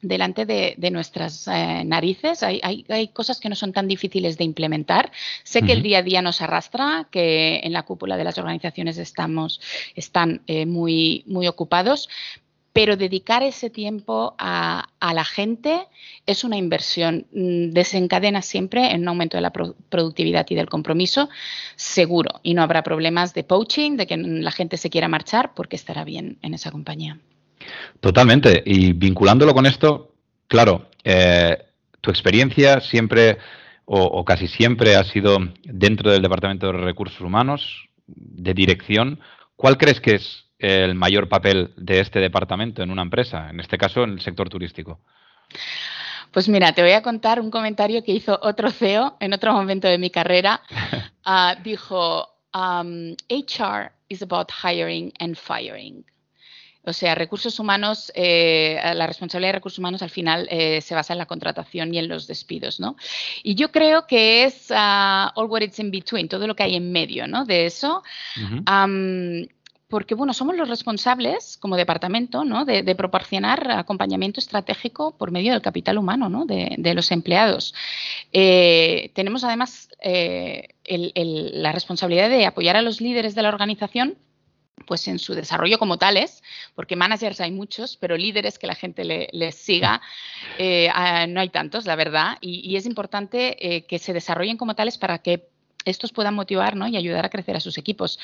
delante 0.03 0.45
de, 0.45 0.91
nuestras 0.91 1.47
eh, 1.47 1.85
narices. 1.85 2.43
Hay, 2.43 3.09
cosas 3.13 3.41
que 3.41 3.49
no 3.49 3.55
son 3.55 3.73
tan 3.73 3.87
difíciles 3.87 4.37
de 4.37 4.45
implementar. 4.45 5.13
Sé 5.45 5.63
que 5.63 5.73
el 5.73 5.83
día 5.83 5.99
a 5.99 6.03
día 6.03 6.21
nos 6.21 6.43
arrastra, 6.43 7.09
que 7.11 7.61
en 7.63 7.73
la 7.73 7.85
cúpula 7.85 8.17
de 8.17 8.25
las 8.25 8.37
organizaciones 8.37 8.99
estamos, 8.99 9.61
están 9.95 10.43
eh, 10.49 10.67
muy, 10.67 11.23
muy 11.27 11.47
ocupados, 11.47 12.09
pero 12.73 12.97
dedicar 12.97 13.43
ese 13.43 13.71
tiempo 13.71 14.35
a, 14.39 14.89
la 15.01 15.25
gente 15.25 15.87
es 16.27 16.45
una 16.45 16.57
inversión. 16.57 17.27
Mm, 17.33 17.71
desencadena 17.71 18.43
siempre 18.43 18.93
en 18.93 19.03
un 19.03 19.09
aumento 19.09 19.37
de 19.37 19.43
la 19.43 19.53
productividad 19.53 20.47
y 20.49 20.55
del 20.55 20.69
compromiso, 20.69 21.29
seguro. 21.77 22.41
Y 22.43 22.55
no 22.55 22.63
habrá 22.63 22.83
problemas 22.83 23.35
de 23.35 23.45
poaching, 23.45 23.97
de 23.97 24.07
que 24.07 24.17
la 24.17 24.51
gente 24.51 24.77
se 24.77 24.91
quiera 24.91 25.09
marchar, 25.09 25.53
porque 25.55 25.77
estará 25.77 26.05
bien 26.05 26.39
en 26.43 26.55
esa 26.55 26.71
compañía. 26.71 27.19
Totalmente. 28.01 28.63
Y 28.65 28.93
vinculándolo 28.95 29.55
con 29.55 29.67
esto, 29.67 30.15
claro, 30.49 30.89
eh, 31.05 31.59
tu 32.01 32.11
experiencia 32.11 32.81
siempre 32.81 33.39
o 33.85 34.25
casi 34.25 34.47
siempre 34.47 34.97
ha 34.97 35.05
sido 35.05 35.39
dentro 35.65 36.13
del 36.13 36.23
Departamento 36.23 36.69
de 36.69 36.73
Recursos 36.73 37.21
Humanos, 37.21 37.89
de 38.07 38.55
dirección. 38.55 39.21
¿Cuál 39.57 39.77
crees 39.77 40.01
que 40.01 40.15
es 40.15 40.47
el 40.63 40.95
mayor 40.95 41.29
papel 41.29 41.73
de 41.77 42.01
este 42.01 42.21
departamento 42.21 42.83
en 42.83 42.91
una 42.91 43.03
empresa, 43.03 43.51
en 43.51 43.61
este 43.61 43.77
caso 43.77 44.05
en 44.05 44.11
el 44.11 44.21
sector 44.21 44.49
turístico? 44.49 45.01
Pues 46.31 46.49
mira, 46.49 46.73
te 46.73 46.83
voy 46.83 46.93
a 46.93 47.03
contar 47.03 47.41
un 47.41 47.51
comentario 47.51 48.03
que 48.03 48.13
hizo 48.13 48.39
otro 48.43 48.71
CEO 48.71 49.17
en 49.21 49.35
otro 49.35 49.53
momento 49.53 49.89
de 49.89 49.99
mi 49.99 50.11
carrera. 50.11 50.63
Ah, 51.25 51.55
dijo, 51.63 52.27
HR 52.53 52.83
um, 52.83 53.89
is 54.09 54.23
about 54.23 54.51
hiring 54.51 55.13
and 55.21 55.37
firing. 55.37 56.05
O 56.85 56.93
sea, 56.93 57.15
recursos 57.15 57.61
humanos, 57.61 58.11
eh, 58.17 58.81
la 58.97 59.07
responsabilidad 59.07 59.51
de 59.51 59.59
recursos 59.59 59.79
humanos 59.79 60.03
al 60.03 60.11
final 60.11 60.49
eh, 60.51 60.81
se 60.81 60.97
basa 60.97 61.13
en 61.15 61.21
la 61.21 61.27
contratación 61.27 61.95
y 61.95 61.99
en 61.99 62.09
los 62.09 62.27
despidos, 62.27 62.81
¿no? 62.81 62.97
Y 63.45 63.55
yo 63.55 63.71
creo 63.71 64.09
que 64.09 64.43
es 64.43 64.69
uh, 64.71 65.31
all 65.37 65.47
what 65.49 65.61
it's 65.61 65.79
in 65.79 65.93
between, 65.93 66.27
todo 66.27 66.49
lo 66.49 66.57
que 66.57 66.65
hay 66.65 66.75
en 66.75 66.91
medio, 66.91 67.29
¿no? 67.29 67.45
De 67.45 67.67
eso 67.67 68.03
porque 69.93 70.15
bueno, 70.15 70.33
somos 70.33 70.57
los 70.57 70.71
responsables 70.71 71.59
como 71.59 71.77
departamento 71.77 72.47
¿no? 72.47 72.65
de, 72.65 72.95
proporcionar 72.95 73.71
acompañamiento 73.73 74.41
estratégico 74.41 75.15
por 75.19 75.31
medio 75.31 75.53
del 75.53 75.61
capital 75.61 75.99
humano 75.99 76.31
¿no? 76.31 76.47
de, 76.47 76.95
los 76.95 77.11
empleados. 77.11 77.75
Eh, 78.33 79.11
tenemos 79.15 79.45
además 79.45 79.91
eh, 80.01 80.77
la 80.87 81.73
responsabilidad 81.73 82.31
de 82.31 82.47
apoyar 82.47 82.75
a 82.77 82.81
los 82.81 83.03
líderes 83.03 83.35
de 83.35 83.43
la 83.43 83.51
organización 83.51 84.17
pues 84.87 85.07
en 85.09 85.19
su 85.19 85.35
desarrollo 85.35 85.79
como 85.79 85.99
tales, 85.99 86.43
porque 86.75 86.97
managers 86.97 87.43
hay 87.43 87.51
muchos, 87.51 87.99
pero 87.99 88.17
líderes 88.17 88.59
que 88.59 88.67
la 88.67 88.75
gente 88.75 89.29
les 89.31 89.55
siga, 89.57 90.01
eh, 90.57 90.89
no 91.29 91.41
hay 91.43 91.51
tantos, 91.51 91.85
la 91.85 91.97
verdad, 91.97 92.39
y, 92.41 92.75
es 92.77 92.87
importante 92.87 93.85
que 93.87 93.99
se 93.99 94.15
desarrollen 94.15 94.57
como 94.57 94.75
tales 94.75 94.97
para 94.97 95.19
que 95.19 95.51
estos 95.85 96.13
puedan 96.13 96.35
motivar 96.35 96.77
y 96.91 96.97
ayudar 96.97 97.27
a 97.27 97.31
crecer 97.31 97.57
a 97.57 97.61
sus 97.61 97.79
equipos. 97.79 98.19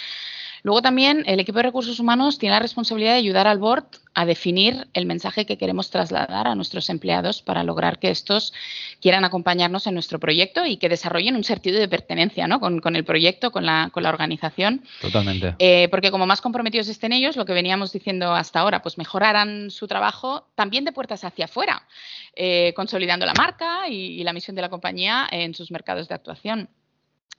Luego 0.63 0.83
también 0.83 1.25
el 1.27 1.41
equipo 1.41 1.59
de 1.59 1.65
recursos 1.65 2.01
humanos 2.01 2.39
tiene 2.39 2.55
la 2.55 2.61
responsabilidad 2.61 3.13
de 3.13 3.19
ayudar 3.19 3.47
al 3.47 3.59
board 3.59 3.87
a 4.15 4.27
definir 4.27 4.89
el 4.95 5.07
mensaje 5.07 5.47
que 5.47 5.57
queremos 5.57 5.91
trasladar 5.91 6.49
a 6.49 6.55
nuestros 6.55 6.91
empleados 6.91 7.41
para 7.41 7.63
lograr 7.63 8.01
que 8.01 8.11
estos 8.11 8.53
quieran 9.01 9.25
acompañarnos 9.25 9.87
en 9.87 9.95
nuestro 9.95 10.19
proyecto 10.19 10.67
y 10.67 10.77
que 10.77 10.89
desarrollen 10.89 11.37
un 11.37 11.45
sentido 11.45 11.79
de 11.79 11.87
pertenencia 11.89 12.49
¿no? 12.49 12.59
con, 12.59 12.97
el 12.97 13.05
proyecto, 13.05 13.53
con 13.53 13.65
la, 13.65 13.91
con 13.93 14.03
la 14.03 14.09
organización. 14.09 14.83
Totalmente. 15.01 15.55
Eh, 15.61 15.89
porque 15.91 16.11
como 16.11 16.27
más 16.27 16.41
comprometidos 16.41 16.89
estén 16.89 17.13
ellos, 17.13 17.37
lo 17.37 17.45
que 17.45 17.53
veníamos 17.53 17.93
diciendo 17.93 18.33
hasta 18.33 18.61
ahora, 18.61 18.83
pues 18.83 18.99
mejorarán 18.99 19.71
su 19.71 19.87
trabajo 19.87 20.49
también 20.57 20.85
de 20.85 20.93
puertas 20.93 21.23
hacia 21.23 21.45
afuera, 21.45 21.87
eh, 22.35 22.73
consolidando 22.75 23.25
la 23.25 23.35
marca 23.35 23.89
y 23.89 24.25
la 24.25 24.33
misión 24.33 24.57
de 24.57 24.63
la 24.63 24.69
compañía 24.69 25.29
en 25.31 25.55
sus 25.55 25.71
mercados 25.71 26.09
de 26.09 26.15
actuación. 26.17 26.69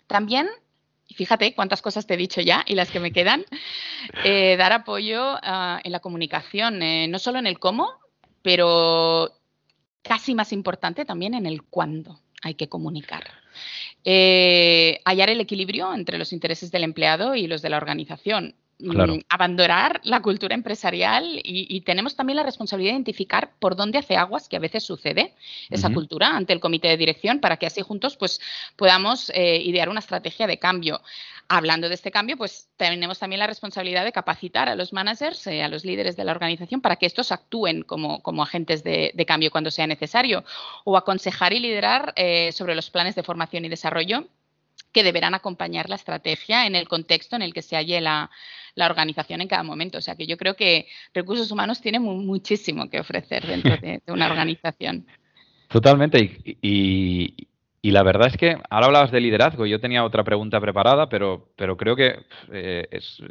También 0.07 0.47
y 1.09 1.15
fíjate 1.15 1.55
cuántas 1.55 1.81
cosas 1.81 2.05
te 2.05 2.13
he 2.13 2.17
dicho 2.17 2.39
ya 2.39 2.63
y 2.65 2.75
las 2.75 2.91
que 2.91 2.99
me 2.99 3.11
quedan, 3.11 3.43
eh, 4.23 4.55
dar 4.57 4.71
apoyo 4.71 5.37
ah, 5.41 5.81
en 5.83 5.91
la 5.91 5.99
comunicación, 5.99 6.81
eh, 6.83 7.07
no 7.07 7.17
solo 7.17 7.39
en 7.39 7.47
el 7.47 7.59
cómo, 7.59 7.89
pero 8.43 9.31
casi 10.03 10.35
más 10.35 10.53
importante 10.53 11.05
también 11.05 11.33
en 11.33 11.47
el 11.47 11.63
cuándo 11.63 12.21
hay 12.43 12.53
que 12.53 12.69
comunicar. 12.69 13.23
Eh, 14.05 15.01
hallar 15.03 15.29
el 15.29 15.41
equilibrio 15.41 15.93
entre 15.93 16.19
los 16.19 16.31
intereses 16.31 16.71
del 16.71 16.83
empleado 16.83 17.35
y 17.35 17.47
los 17.47 17.63
de 17.63 17.69
la 17.69 17.77
organización. 17.77 18.55
Mm, 18.81 19.19
abandonar 19.27 19.99
la 20.05 20.21
cultura 20.21 20.55
empresarial 20.55 21.41
y, 21.43 21.81
tenemos 21.81 22.15
también 22.15 22.37
la 22.37 22.43
responsabilidad 22.43 22.91
de 22.91 22.95
identificar 22.95 23.51
por 23.59 23.75
dónde 23.75 23.97
hace 23.97 24.15
aguas, 24.15 24.47
que 24.47 24.55
a 24.55 24.59
veces 24.59 24.85
sucede 24.85 25.33
esa 25.69 25.91
cultura 25.91 26.29
ante 26.37 26.53
el 26.53 26.61
comité 26.61 26.87
de 26.87 26.95
dirección, 26.95 27.41
para 27.41 27.57
que 27.57 27.65
así 27.65 27.81
juntos 27.81 28.15
pues, 28.15 28.39
podamos 28.77 29.31
eh, 29.35 29.57
idear 29.57 29.89
una 29.89 29.99
estrategia 29.99 30.47
de 30.47 30.59
cambio. 30.59 31.01
Hablando 31.49 31.89
de 31.89 31.95
este 31.95 32.09
cambio, 32.09 32.37
pues 32.37 32.69
tenemos 32.77 33.19
también 33.19 33.39
la 33.39 33.47
responsabilidad 33.47 34.05
de 34.05 34.13
capacitar 34.13 34.69
a 34.69 34.75
los 34.75 34.93
managers, 34.93 35.45
eh, 35.47 35.61
a 35.61 35.67
los 35.67 35.83
líderes 35.83 36.15
de 36.15 36.23
la 36.23 36.31
organización, 36.31 36.79
para 36.79 36.95
que 36.95 37.05
estos 37.05 37.33
actúen 37.33 37.81
como, 37.81 38.21
como 38.21 38.43
agentes 38.43 38.83
de, 38.83 39.25
cambio 39.27 39.51
cuando 39.51 39.71
sea 39.71 39.87
necesario, 39.87 40.45
o 40.85 40.95
aconsejar 40.95 41.51
y 41.51 41.59
liderar 41.59 42.13
eh, 42.15 42.53
sobre 42.53 42.75
los 42.75 42.89
planes 42.89 43.15
de 43.15 43.23
formación 43.23 43.65
y 43.65 43.69
desarrollo 43.69 44.25
que 44.91 45.03
deberán 45.03 45.33
acompañar 45.33 45.89
la 45.89 45.95
estrategia 45.95 46.65
en 46.65 46.75
el 46.75 46.87
contexto 46.87 47.35
en 47.35 47.41
el 47.41 47.53
que 47.53 47.61
se 47.61 47.75
halle 47.75 48.01
la, 48.01 48.29
organización 48.75 49.41
en 49.41 49.47
cada 49.47 49.63
momento. 49.63 49.97
O 49.97 50.01
sea 50.01 50.15
que 50.15 50.25
yo 50.25 50.37
creo 50.37 50.55
que 50.55 50.87
recursos 51.13 51.51
humanos 51.51 51.81
tiene 51.81 51.99
muchísimo 51.99 52.89
que 52.89 52.99
ofrecer 52.99 53.45
dentro 53.45 53.75
de, 53.77 54.01
una 54.07 54.27
organización. 54.31 55.05
Totalmente. 55.67 56.39
Y, 56.43 56.57
Y 56.61 57.47
la 57.83 58.03
verdad 58.03 58.27
es 58.27 58.37
que 58.37 58.57
ahora 58.69 58.87
hablabas 58.87 59.11
de 59.11 59.21
liderazgo. 59.21 59.65
Yo 59.65 59.79
tenía 59.79 60.03
otra 60.03 60.23
pregunta 60.23 60.59
preparada, 60.59 61.07
pero, 61.07 61.47
pero 61.55 61.77
creo 61.77 61.95
que 61.95 62.19
eh, 62.51 62.87
es, 62.91 63.21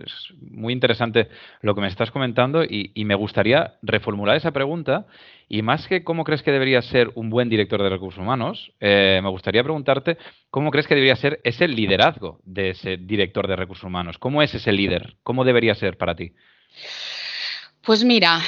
muy 0.40 0.73
interesante 0.73 1.28
lo 1.61 1.75
que 1.75 1.83
me 1.83 1.88
estás 1.88 2.11
comentando 2.11 2.64
y, 2.64 2.93
me 3.05 3.14
gustaría 3.14 3.75
reformular 3.83 4.37
esa 4.37 4.50
pregunta. 4.50 5.07
Y 5.49 5.62
más 5.62 5.87
que 5.87 6.05
cómo 6.05 6.25
crees 6.25 6.43
que 6.43 6.52
debería 6.52 6.83
ser 6.83 7.11
un 7.14 7.31
buen 7.31 7.49
director 7.49 7.83
de 7.83 7.88
recursos 7.88 8.21
humanos, 8.21 8.73
eh, 8.81 9.21
me 9.23 9.31
gustaría 9.31 9.62
preguntarte 9.62 10.19
cómo 10.50 10.71
crees 10.71 10.87
que 10.87 10.95
debería 10.95 11.17
ser 11.17 11.40
ese 11.45 11.69
liderazgo 11.69 12.40
de 12.45 12.71
ese 12.71 12.97
director 12.97 13.49
de 13.49 13.57
recursos 13.57 13.85
humanos. 13.85 14.19
¿Cómo 14.19 14.43
es 14.43 14.55
ese 14.55 14.73
líder? 14.73 15.17
¿Cómo 15.23 15.45
debería 15.45 15.75
ser 15.75 15.97
para 15.97 16.14
ti? 16.14 16.33
Pues 17.83 18.05
mira, 18.05 18.40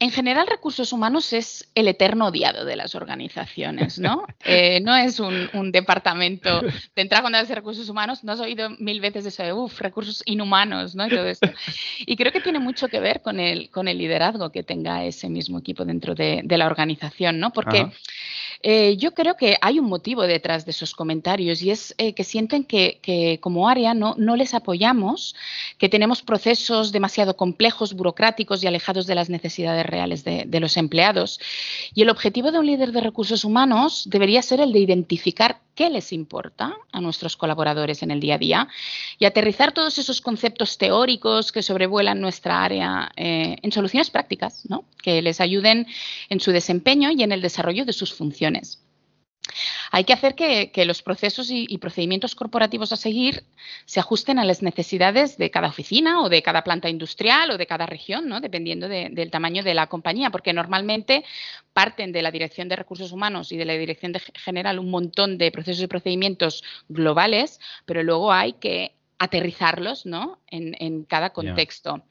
en 0.00 0.10
general, 0.10 0.46
recursos 0.46 0.92
humanos 0.92 1.32
es 1.32 1.68
el 1.74 1.88
eterno 1.88 2.26
odiado 2.26 2.64
de 2.64 2.76
las 2.76 2.94
organizaciones, 2.94 3.98
¿no? 3.98 4.26
Eh, 4.46 4.80
no 4.80 4.94
es 4.94 5.20
un, 5.20 5.72
departamento 5.72 6.60
de 6.60 7.02
entrada 7.02 7.22
cuando 7.22 7.42
de 7.42 7.54
recursos 7.54 7.88
humanos, 7.88 8.22
no 8.24 8.32
has 8.32 8.40
oído 8.40 8.68
mil 8.78 9.00
veces 9.00 9.24
eso 9.24 9.42
de, 9.42 9.54
uff, 9.54 9.80
recursos 9.80 10.22
inhumanos, 10.26 10.94
¿no? 10.94 11.06
Y 11.06 11.10
todo 11.10 11.24
esto. 11.24 11.50
Y 12.00 12.14
creo 12.16 12.30
que 12.30 12.42
tiene 12.42 12.58
mucho 12.58 12.88
que 12.88 13.00
ver 13.00 13.22
con 13.22 13.40
el, 13.40 13.70
con 13.70 13.88
el 13.88 13.96
liderazgo 13.96 14.52
que 14.52 14.62
tenga 14.62 15.04
ese 15.04 15.30
mismo 15.30 15.58
equipo 15.58 15.86
dentro 15.86 16.14
de, 16.14 16.44
la 16.46 16.66
organización, 16.66 17.40
¿no? 17.40 17.52
Porque... 17.52 17.90
Eh, 18.66 18.96
yo 18.96 19.12
creo 19.12 19.36
que 19.36 19.58
hay 19.60 19.78
un 19.78 19.84
motivo 19.84 20.22
detrás 20.22 20.64
de 20.64 20.70
esos 20.70 20.94
comentarios 20.94 21.60
y 21.60 21.70
es 21.70 21.94
eh, 21.98 22.14
que 22.14 22.24
sienten 22.24 22.64
que, 22.64 23.38
como 23.42 23.68
área 23.68 23.92
no, 23.92 24.14
les 24.36 24.54
apoyamos, 24.54 25.34
que 25.76 25.90
tenemos 25.90 26.22
procesos 26.22 26.90
demasiado 26.90 27.36
complejos, 27.36 27.92
burocráticos 27.92 28.64
y 28.64 28.66
alejados 28.66 29.06
de 29.06 29.16
las 29.16 29.28
necesidades 29.28 29.84
reales 29.84 30.24
de 30.24 30.60
los 30.60 30.78
empleados. 30.78 31.40
Y 31.92 32.00
el 32.00 32.08
objetivo 32.08 32.52
de 32.52 32.58
un 32.58 32.66
líder 32.66 32.92
de 32.92 33.02
recursos 33.02 33.44
humanos 33.44 34.08
debería 34.08 34.40
ser 34.40 34.60
el 34.60 34.72
de 34.72 34.78
identificar 34.78 35.60
qué 35.74 35.90
les 35.90 36.12
importa 36.12 36.76
a 36.92 37.00
nuestros 37.00 37.36
colaboradores 37.36 38.02
en 38.02 38.10
el 38.10 38.20
día 38.20 38.36
a 38.36 38.38
día 38.38 38.68
y 39.18 39.24
aterrizar 39.24 39.72
todos 39.72 39.98
esos 39.98 40.20
conceptos 40.20 40.78
teóricos 40.78 41.52
que 41.52 41.62
sobrevuelan 41.62 42.20
nuestra 42.20 42.62
área 42.62 43.10
eh, 43.16 43.56
en 43.62 43.72
soluciones 43.72 44.10
prácticas, 44.10 44.68
¿no? 44.68 44.84
que 45.02 45.22
les 45.22 45.40
ayuden 45.40 45.86
en 46.28 46.40
su 46.40 46.52
desempeño 46.52 47.10
y 47.10 47.22
en 47.22 47.32
el 47.32 47.42
desarrollo 47.42 47.84
de 47.84 47.92
sus 47.92 48.14
funciones. 48.14 48.83
Hay 49.94 50.02
que 50.02 50.12
hacer 50.12 50.34
que, 50.34 50.84
los 50.86 51.02
procesos 51.02 51.52
y, 51.52 51.78
procedimientos 51.78 52.34
corporativos 52.34 52.92
a 52.92 52.96
seguir 52.96 53.44
se 53.84 54.00
ajusten 54.00 54.40
a 54.40 54.44
las 54.44 54.60
necesidades 54.60 55.38
de 55.38 55.52
cada 55.52 55.68
oficina 55.68 56.20
o 56.20 56.28
de 56.28 56.42
cada 56.42 56.64
planta 56.64 56.88
industrial 56.88 57.52
o 57.52 57.58
de 57.58 57.68
cada 57.68 57.86
región, 57.86 58.28
¿no? 58.28 58.40
dependiendo 58.40 58.88
del 58.88 59.30
tamaño 59.30 59.62
de 59.62 59.72
la 59.72 59.86
compañía, 59.86 60.30
porque 60.30 60.52
normalmente 60.52 61.24
parten 61.72 62.10
de 62.10 62.22
la 62.22 62.32
Dirección 62.32 62.68
de 62.68 62.74
Recursos 62.74 63.12
Humanos 63.12 63.52
y 63.52 63.56
de 63.56 63.66
la 63.66 63.74
Dirección 63.74 64.14
General 64.34 64.80
un 64.80 64.90
montón 64.90 65.38
de 65.38 65.52
procesos 65.52 65.84
y 65.84 65.86
procedimientos 65.86 66.64
globales, 66.88 67.60
pero 67.86 68.02
luego 68.02 68.32
hay 68.32 68.54
que 68.54 68.96
aterrizarlos 69.24 70.06
¿no? 70.06 70.38
en, 70.48 71.04
cada 71.04 71.30
contexto. 71.30 72.02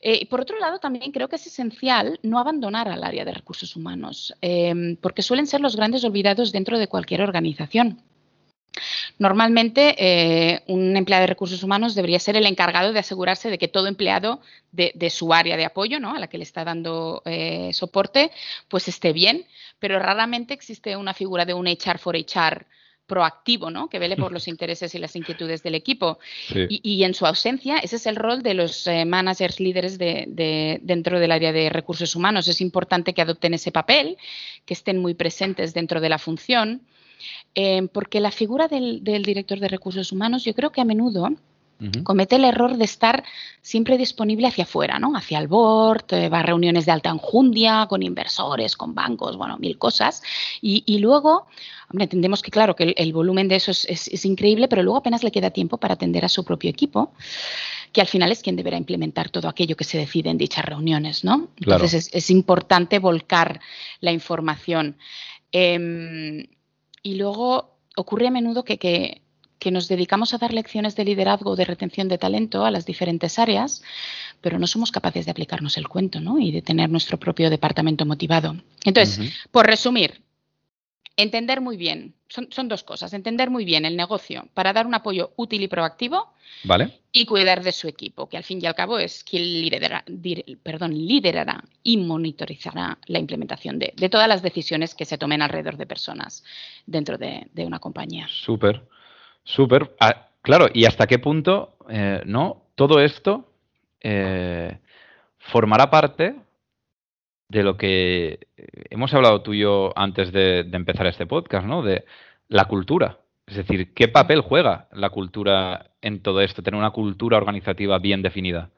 Eh, 0.00 0.26
por 0.26 0.40
otro 0.40 0.58
lado, 0.58 0.78
también 0.78 1.12
creo 1.12 1.28
que 1.28 1.36
es 1.36 1.46
esencial 1.46 2.18
no 2.22 2.38
abandonar 2.38 2.88
al 2.88 3.04
área 3.04 3.24
de 3.24 3.32
recursos 3.32 3.76
humanos, 3.76 4.34
em, 4.40 4.96
porque 4.96 5.22
suelen 5.22 5.46
ser 5.46 5.60
los 5.60 5.76
grandes 5.76 6.04
olvidados 6.04 6.52
dentro 6.52 6.78
de 6.78 6.88
cualquier 6.88 7.22
organización. 7.22 8.02
Normalmente, 9.18 9.94
eh, 9.98 10.62
un 10.68 10.96
empleado 10.96 11.22
de 11.22 11.26
recursos 11.26 11.62
humanos 11.62 11.94
debería 11.94 12.18
ser 12.18 12.36
el 12.36 12.46
encargado 12.46 12.92
de 12.92 12.98
asegurarse 12.98 13.50
de 13.50 13.58
que 13.58 13.68
todo 13.68 13.86
empleado 13.86 14.40
de, 14.72 15.10
su 15.10 15.34
área 15.34 15.56
de 15.56 15.64
apoyo, 15.66 16.00
¿no? 16.00 16.14
a 16.14 16.18
la 16.18 16.28
que 16.28 16.38
le 16.38 16.44
está 16.44 16.64
dando 16.64 17.22
eh, 17.26 17.70
soporte, 17.72 18.30
pues 18.68 18.88
esté 18.88 19.12
bien, 19.12 19.46
pero 19.78 19.98
raramente 19.98 20.54
existe 20.54 20.96
una 20.96 21.12
figura 21.12 21.44
de 21.44 21.54
un 21.54 21.66
HR 21.66 21.98
for 21.98 22.16
HR 22.16 22.66
proactivo, 23.06 23.70
¿no? 23.70 23.88
Que 23.88 23.98
vele 23.98 24.16
por 24.16 24.32
los 24.32 24.48
intereses 24.48 24.94
y 24.94 24.98
las 24.98 25.14
inquietudes 25.16 25.62
del 25.62 25.74
equipo. 25.74 26.18
Y, 26.68 27.04
en 27.04 27.14
su 27.14 27.26
ausencia, 27.26 27.78
ese 27.78 27.96
es 27.96 28.06
el 28.06 28.16
rol 28.16 28.42
de 28.42 28.54
los 28.54 28.86
eh, 28.86 29.04
managers 29.04 29.60
líderes 29.60 29.98
de, 29.98 30.80
dentro 30.82 31.20
del 31.20 31.32
área 31.32 31.52
de 31.52 31.68
recursos 31.70 32.16
humanos. 32.16 32.48
Es 32.48 32.60
importante 32.60 33.12
que 33.12 33.22
adopten 33.22 33.54
ese 33.54 33.72
papel, 33.72 34.16
que 34.64 34.74
estén 34.74 34.98
muy 34.98 35.14
presentes 35.14 35.74
dentro 35.74 36.00
de 36.00 36.08
la 36.08 36.18
función, 36.18 36.82
eh, 37.54 37.86
porque 37.92 38.20
la 38.20 38.30
figura 38.30 38.68
del, 38.68 39.04
del 39.04 39.24
director 39.24 39.58
de 39.60 39.68
recursos 39.68 40.12
humanos, 40.12 40.44
yo 40.44 40.54
creo 40.54 40.70
que 40.70 40.80
a 40.80 40.84
menudo 40.84 41.30
comete 42.04 42.36
el 42.36 42.44
error 42.44 42.76
de 42.76 42.84
estar 42.84 43.24
siempre 43.60 43.98
disponible 43.98 44.46
hacia 44.46 44.64
afuera, 44.64 44.98
¿no? 44.98 45.16
Hacia 45.16 45.38
el 45.38 45.48
board, 45.48 46.04
eh, 46.10 46.28
va 46.28 46.40
a 46.40 46.42
reuniones 46.42 46.86
de 46.86 46.92
alta 46.92 47.10
enjundia 47.10 47.86
con 47.88 48.02
inversores, 48.02 48.76
con 48.76 48.94
bancos, 48.94 49.36
bueno, 49.36 49.58
mil 49.58 49.78
cosas. 49.78 50.22
Y, 50.60 50.98
luego, 50.98 51.46
entendemos 51.98 52.42
que 52.42 52.50
claro, 52.50 52.76
que 52.76 52.94
el, 52.96 53.12
volumen 53.12 53.48
de 53.48 53.56
eso 53.56 53.70
es, 53.70 54.24
increíble, 54.24 54.68
pero 54.68 54.82
luego 54.82 54.98
apenas 54.98 55.24
le 55.24 55.32
queda 55.32 55.50
tiempo 55.50 55.78
para 55.78 55.94
atender 55.94 56.24
a 56.24 56.28
su 56.28 56.44
propio 56.44 56.70
equipo 56.70 57.12
que 57.92 58.00
al 58.00 58.06
final 58.06 58.32
es 58.32 58.42
quien 58.42 58.56
deberá 58.56 58.78
implementar 58.78 59.28
todo 59.28 59.48
aquello 59.48 59.76
que 59.76 59.84
se 59.84 59.98
decide 59.98 60.30
en 60.30 60.38
dichas 60.38 60.64
reuniones, 60.64 61.24
¿no? 61.24 61.48
Entonces 61.58 62.08
es, 62.10 62.30
importante 62.30 62.98
volcar 62.98 63.60
la 64.00 64.12
información. 64.12 64.96
Em, 65.50 66.46
y 67.02 67.16
luego 67.16 67.76
ocurre 67.96 68.28
a 68.28 68.30
menudo 68.30 68.64
que, 68.64 68.78
que 68.78 69.20
que 69.62 69.70
nos 69.70 69.86
dedicamos 69.86 70.34
a 70.34 70.38
dar 70.38 70.52
lecciones 70.52 70.96
de 70.96 71.04
liderazgo 71.04 71.52
o 71.52 71.56
de 71.56 71.64
retención 71.64 72.08
de 72.08 72.18
talento 72.18 72.64
a 72.64 72.72
las 72.72 72.84
diferentes 72.84 73.38
áreas, 73.38 73.80
pero 74.40 74.58
no 74.58 74.66
somos 74.66 74.90
capaces 74.90 75.24
de 75.24 75.30
aplicarnos 75.30 75.76
el 75.76 75.86
cuento 75.86 76.18
¿no? 76.18 76.40
y 76.40 76.50
de 76.50 76.62
tener 76.62 76.90
nuestro 76.90 77.16
propio 77.16 77.48
departamento 77.48 78.04
motivado. 78.04 78.56
Entonces, 78.84 79.20
por 79.52 79.64
resumir, 79.64 80.20
entender 81.16 81.60
muy 81.60 81.76
bien, 81.76 82.12
son, 82.28 82.66
dos 82.66 82.82
cosas, 82.82 83.12
entender 83.12 83.50
muy 83.50 83.64
bien 83.64 83.84
el 83.84 83.96
negocio 83.96 84.48
para 84.52 84.72
dar 84.72 84.84
un 84.84 84.96
apoyo 84.96 85.30
útil 85.36 85.62
y 85.62 85.68
proactivo 85.68 86.32
vale. 86.64 86.98
y 87.12 87.24
cuidar 87.24 87.62
de 87.62 87.70
su 87.70 87.86
equipo, 87.86 88.28
que 88.28 88.38
al 88.38 88.42
fin 88.42 88.58
y 88.60 88.66
al 88.66 88.74
cabo 88.74 88.98
es 88.98 89.22
quien 89.22 89.44
liderará, 89.44 90.04
perdón, 90.64 90.92
liderará 90.92 91.62
y 91.84 91.98
monitorizará 91.98 92.98
la 93.06 93.20
implementación 93.20 93.78
de, 93.78 94.08
todas 94.10 94.26
las 94.26 94.42
decisiones 94.42 94.96
que 94.96 95.04
se 95.04 95.18
tomen 95.18 95.40
alrededor 95.40 95.76
de 95.76 95.86
personas 95.86 96.42
dentro 96.84 97.16
de, 97.16 97.46
de 97.52 97.64
una 97.64 97.78
compañía. 97.78 98.26
Súper. 98.28 98.82
Súper. 99.44 99.94
Ah, 100.00 100.28
claro, 100.40 100.68
¿y 100.72 100.84
hasta 100.84 101.06
qué 101.06 101.18
punto 101.18 101.76
eh, 101.88 102.22
no 102.26 102.62
todo 102.74 103.00
esto 103.00 103.44
eh, 104.00 104.78
formará 105.38 105.90
parte 105.90 106.34
de 107.48 107.62
lo 107.62 107.76
que 107.76 108.46
hemos 108.88 109.12
hablado 109.12 109.42
tú 109.42 109.52
y 109.52 109.60
yo 109.60 109.92
antes 109.94 110.32
de, 110.32 110.60
empezar 110.72 111.06
este 111.06 111.26
podcast, 111.26 111.66
¿no? 111.66 111.82
De 111.82 112.04
la 112.48 112.64
cultura. 112.64 113.18
Es 113.46 113.56
decir, 113.56 113.92
¿qué 113.92 114.08
papel 114.08 114.40
juega 114.40 114.88
la 114.92 115.10
cultura 115.10 115.90
en 116.00 116.22
todo 116.22 116.40
esto? 116.40 116.62
Tener 116.62 116.78
una 116.78 116.92
cultura 116.92 117.36
organizativa 117.36 117.98
bien 117.98 118.22
definida. 118.22 118.70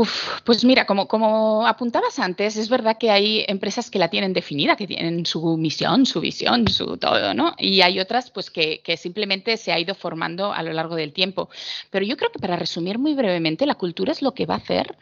Uf, 0.00 0.42
pues 0.44 0.64
mira, 0.64 0.86
como, 0.86 1.66
apuntabas 1.66 2.20
antes, 2.20 2.56
es 2.56 2.68
verdad 2.68 2.98
que 2.98 3.10
hay 3.10 3.44
empresas 3.48 3.90
que 3.90 3.98
la 3.98 4.08
tienen 4.08 4.32
definida, 4.32 4.76
que 4.76 4.86
tienen 4.86 5.26
su 5.26 5.56
misión, 5.56 6.06
su 6.06 6.20
visión, 6.20 6.68
su 6.68 6.98
todo, 6.98 7.34
¿no? 7.34 7.56
Y 7.58 7.80
hay 7.80 7.98
otras, 7.98 8.30
pues, 8.30 8.48
que, 8.48 8.80
que 8.84 8.96
simplemente 8.96 9.56
se 9.56 9.72
ha 9.72 9.80
ido 9.80 9.96
formando 9.96 10.52
a 10.52 10.62
lo 10.62 10.72
largo 10.72 10.94
del 10.94 11.12
tiempo. 11.12 11.50
Pero 11.90 12.06
yo 12.06 12.16
creo 12.16 12.30
que 12.30 12.38
para 12.38 12.54
resumir 12.54 12.96
muy 12.96 13.14
brevemente, 13.14 13.66
la 13.66 13.74
cultura 13.74 14.12
es 14.12 14.22
lo 14.22 14.34
que 14.34 14.46
va 14.46 14.54
a 14.54 14.58
hacer 14.58 14.96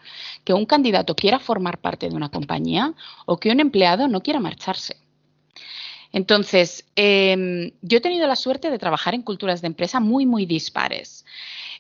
que 0.45 0.55
un 0.55 0.65
candidato 0.65 1.15
quiera 1.15 1.41
formar 1.41 1.77
parte 1.77 2.09
de 2.09 2.17
una 2.17 2.31
compañía 2.31 2.95
o 3.27 3.37
que 3.37 3.51
un 3.51 3.61
empleado 3.61 4.09
no 4.09 4.23
quiera 4.23 4.41
marcharse. 4.41 4.97
Entonces, 6.11 6.87
em, 6.97 7.73
yo 7.83 7.99
he 7.99 8.01
tenido 8.01 8.27
la 8.27 8.37
suerte 8.37 8.71
de 8.71 8.79
trabajar 8.79 9.13
en 9.13 9.21
culturas 9.21 9.61
de 9.61 9.67
empresa 9.67 10.01
muy, 10.01 10.25
muy 10.25 10.47
dispares. 10.47 11.27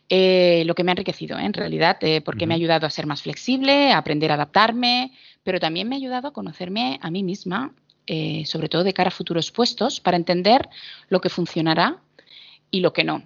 Eh, 0.08 0.62
lo 0.66 0.74
que 0.76 0.84
me 0.84 0.92
ha 0.92 0.94
enriquecido, 0.94 1.36
¿eh? 1.38 1.44
en 1.44 1.52
realidad, 1.52 1.96
eh, 2.02 2.20
porque 2.20 2.46
me 2.46 2.54
ha 2.54 2.56
ayudado 2.56 2.86
a 2.86 2.90
ser 2.90 3.06
más 3.06 3.22
flexible, 3.22 3.90
a 3.90 3.98
aprender 3.98 4.30
a 4.30 4.34
adaptarme, 4.34 5.12
pero 5.42 5.58
también 5.58 5.88
me 5.88 5.96
ha 5.96 5.98
ayudado 5.98 6.28
a 6.28 6.32
conocerme 6.32 6.98
a 7.02 7.10
mí 7.10 7.22
misma, 7.22 7.72
sobre 8.44 8.68
todo 8.68 8.84
de 8.84 8.92
cara 8.92 9.08
a 9.08 9.10
futuros 9.10 9.50
puestos, 9.50 9.98
para 9.98 10.16
entender 10.16 10.68
lo 11.08 11.20
que 11.20 11.28
funcionará 11.28 11.98
y 12.70 12.78
lo 12.78 12.92
que 12.92 13.02
no. 13.02 13.24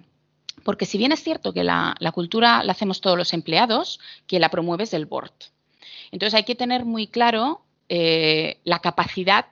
Porque 0.63 0.87
si 0.87 0.97
bien 0.97 1.11
es 1.11 1.23
cierto 1.23 1.53
que 1.53 1.63
la, 1.63 1.95
la 1.99 2.11
cultura 2.11 2.63
la 2.63 2.71
hacemos 2.71 2.99
todos 2.99 3.15
los 3.15 3.33
empleados, 3.33 3.99
quien 4.25 4.41
la 4.41 4.49
promueve 4.49 4.85
es 4.85 4.93
el 4.95 5.05
board. 5.05 5.33
Entonces 6.11 6.33
hay 6.33 6.45
que 6.45 6.55
tener 6.55 6.83
muy 6.85 7.05
claro 7.05 7.61
la 7.89 8.79
capacidad 8.79 9.45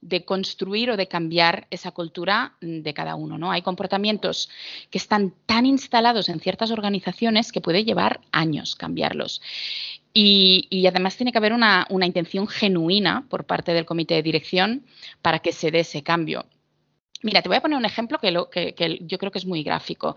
de 0.00 0.24
construir 0.24 0.90
o 0.90 0.96
de 0.96 1.08
cambiar 1.08 1.66
esa 1.70 1.90
cultura 1.90 2.54
de 2.60 2.94
cada 2.94 3.14
uno. 3.14 3.38
¿no? 3.38 3.50
Hay 3.50 3.62
comportamientos 3.62 4.48
que 4.90 4.98
están 4.98 5.34
tan 5.46 5.66
instalados 5.66 6.28
en 6.28 6.40
ciertas 6.40 6.70
organizaciones 6.70 7.52
que 7.52 7.60
puede 7.60 7.84
llevar 7.84 8.20
años 8.32 8.76
cambiarlos. 8.76 9.42
Y, 10.12 10.86
además 10.88 11.16
tiene 11.16 11.30
que 11.30 11.38
haber 11.38 11.52
una, 11.52 11.86
intención 12.02 12.48
genuina 12.48 13.26
por 13.28 13.44
parte 13.44 13.72
del 13.72 13.84
comité 13.84 14.14
de 14.14 14.22
dirección 14.22 14.84
para 15.22 15.38
que 15.38 15.52
se 15.52 15.70
dé 15.70 15.80
ese 15.80 16.02
cambio. 16.02 16.46
Mira, 17.22 17.42
te 17.42 17.48
voy 17.48 17.58
a 17.58 17.60
poner 17.60 17.78
un 17.78 17.84
ejemplo 17.84 18.18
que, 18.18 18.30
lo, 18.30 18.50
que, 18.50 18.74
yo 19.02 19.18
creo 19.18 19.30
que 19.30 19.38
es 19.38 19.46
muy 19.46 19.62
gráfico. 19.62 20.16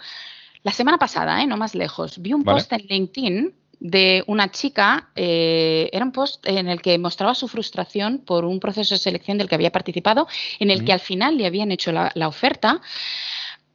La 0.64 0.72
semana 0.72 0.98
pasada, 0.98 1.44
¿eh? 1.44 1.46
no 1.46 1.58
más 1.58 1.76
lejos, 1.76 2.20
vi 2.20 2.34
un 2.34 2.44
post 2.44 2.72
en 2.72 2.86
LinkedIn 2.88 3.54
de 3.84 4.24
una 4.28 4.50
chica, 4.50 5.10
eh, 5.14 5.90
era 5.92 6.06
un 6.06 6.14
post 6.14 6.48
en 6.48 6.70
el 6.70 6.82
que 6.82 6.98
mostraba 6.98 7.36
su 7.36 7.50
frustración 7.50 8.20
por 8.20 8.46
un 8.46 8.62
proceso 8.62 8.96
de 8.96 9.00
selección 9.00 9.38
del 9.38 9.50
que 9.50 9.56
había 9.56 9.74
participado, 9.74 10.26
en 10.60 10.72
el 10.72 10.86
que 10.86 10.94
al 10.94 11.02
final 11.02 11.38
le 11.38 11.46
habían 11.46 11.70
hecho 11.70 11.92
la, 11.92 12.28
oferta, 12.28 12.82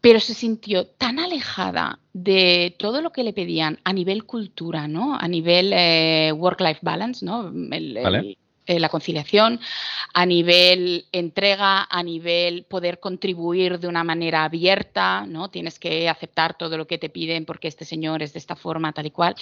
pero 0.00 0.18
se 0.18 0.32
sintió 0.32 0.86
tan 0.86 1.18
alejada 1.18 1.98
de 2.14 2.74
todo 2.78 3.02
lo 3.02 3.12
que 3.12 3.22
le 3.22 3.34
pedían 3.34 3.80
a 3.84 3.92
nivel 3.92 4.24
cultura, 4.24 4.88
¿no? 4.88 5.14
A 5.14 5.28
nivel 5.28 5.74
eh, 5.74 6.32
work-life 6.32 6.80
balance, 6.80 7.22
¿no? 7.22 7.52
Eh, 8.68 8.78
la 8.78 8.90
conciliación, 8.90 9.60
a 10.12 10.26
nivel 10.26 11.06
entrega, 11.10 11.88
a 11.90 12.02
nivel 12.02 12.64
poder 12.64 13.00
contribuir 13.00 13.78
de 13.78 13.88
una 13.88 14.04
manera 14.04 14.44
abierta, 14.44 15.24
¿no? 15.26 15.48
Tienes 15.48 15.78
que 15.78 16.06
aceptar 16.06 16.58
todo 16.58 16.76
lo 16.76 16.86
que 16.86 16.98
te 16.98 17.08
piden 17.08 17.46
porque 17.46 17.66
este 17.66 17.86
señor 17.86 18.22
es 18.22 18.34
de 18.34 18.40
esta 18.40 18.56
forma, 18.56 18.92
tal 18.92 19.06
y 19.06 19.10
cual. 19.10 19.36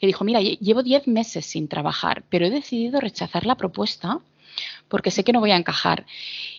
Que 0.00 0.08
dijo, 0.08 0.24
mira, 0.24 0.40
llevo 0.40 0.82
10 0.82 1.06
meses 1.06 1.46
sin 1.46 1.68
trabajar, 1.68 2.24
pero 2.28 2.46
he 2.46 2.50
decidido 2.50 2.98
rechazar 2.98 3.46
la 3.46 3.54
propuesta 3.54 4.18
porque 4.88 5.12
sé 5.12 5.22
que 5.22 5.32
no 5.32 5.38
voy 5.38 5.52
a 5.52 5.56
encajar. 5.56 6.04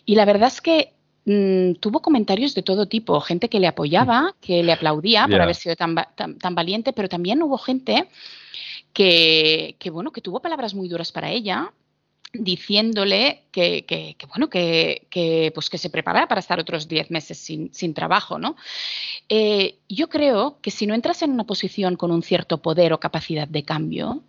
Y 0.06 0.16
la 0.16 0.24
verdad 0.24 0.48
es 0.48 0.62
que 0.62 0.94
mm, 1.26 1.82
tuvo 1.82 2.02
comentarios 2.02 2.56
de 2.56 2.64
todo 2.64 2.86
tipo, 2.86 3.20
gente 3.20 3.50
que 3.50 3.60
le 3.60 3.68
apoyaba, 3.68 4.36
que 4.40 4.64
le 4.64 4.72
aplaudía 4.72 5.28
por 5.28 5.42
haber 5.42 5.56
sido 5.56 5.76
tan, 5.76 5.96
tan, 6.16 6.56
valiente, 6.56 6.94
pero 6.94 7.10
también 7.10 7.44
hubo 7.44 7.58
gente 7.58 8.08
que, 8.94 9.76
que, 9.80 9.90
bueno, 9.90 10.12
que 10.12 10.22
tuvo 10.22 10.40
palabras 10.40 10.74
muy 10.74 10.88
duras 10.88 11.12
para 11.12 11.30
ella, 11.30 11.74
diciéndole 12.44 13.44
que, 13.52 14.16
bueno, 14.30 14.50
que, 14.50 15.52
pues 15.54 15.70
que 15.70 15.78
se 15.78 15.90
preparara 15.90 16.28
para 16.28 16.40
estar 16.40 16.60
otros 16.60 16.88
10 16.88 17.12
meses 17.12 17.38
sin, 17.38 17.94
trabajo, 17.94 18.40
¿no? 18.40 18.56
Eh, 19.30 19.76
yo 19.90 20.10
creo 20.10 20.58
que 20.62 20.72
si 20.72 20.88
no 20.88 20.94
entras 20.94 21.22
en 21.22 21.32
una 21.32 21.46
posición 21.46 21.96
con 21.96 22.12
un 22.12 22.24
cierto 22.24 22.62
poder 22.62 22.94
o 22.94 23.00
capacidad 23.00 23.48
de 23.48 23.64
cambio, 23.64 24.24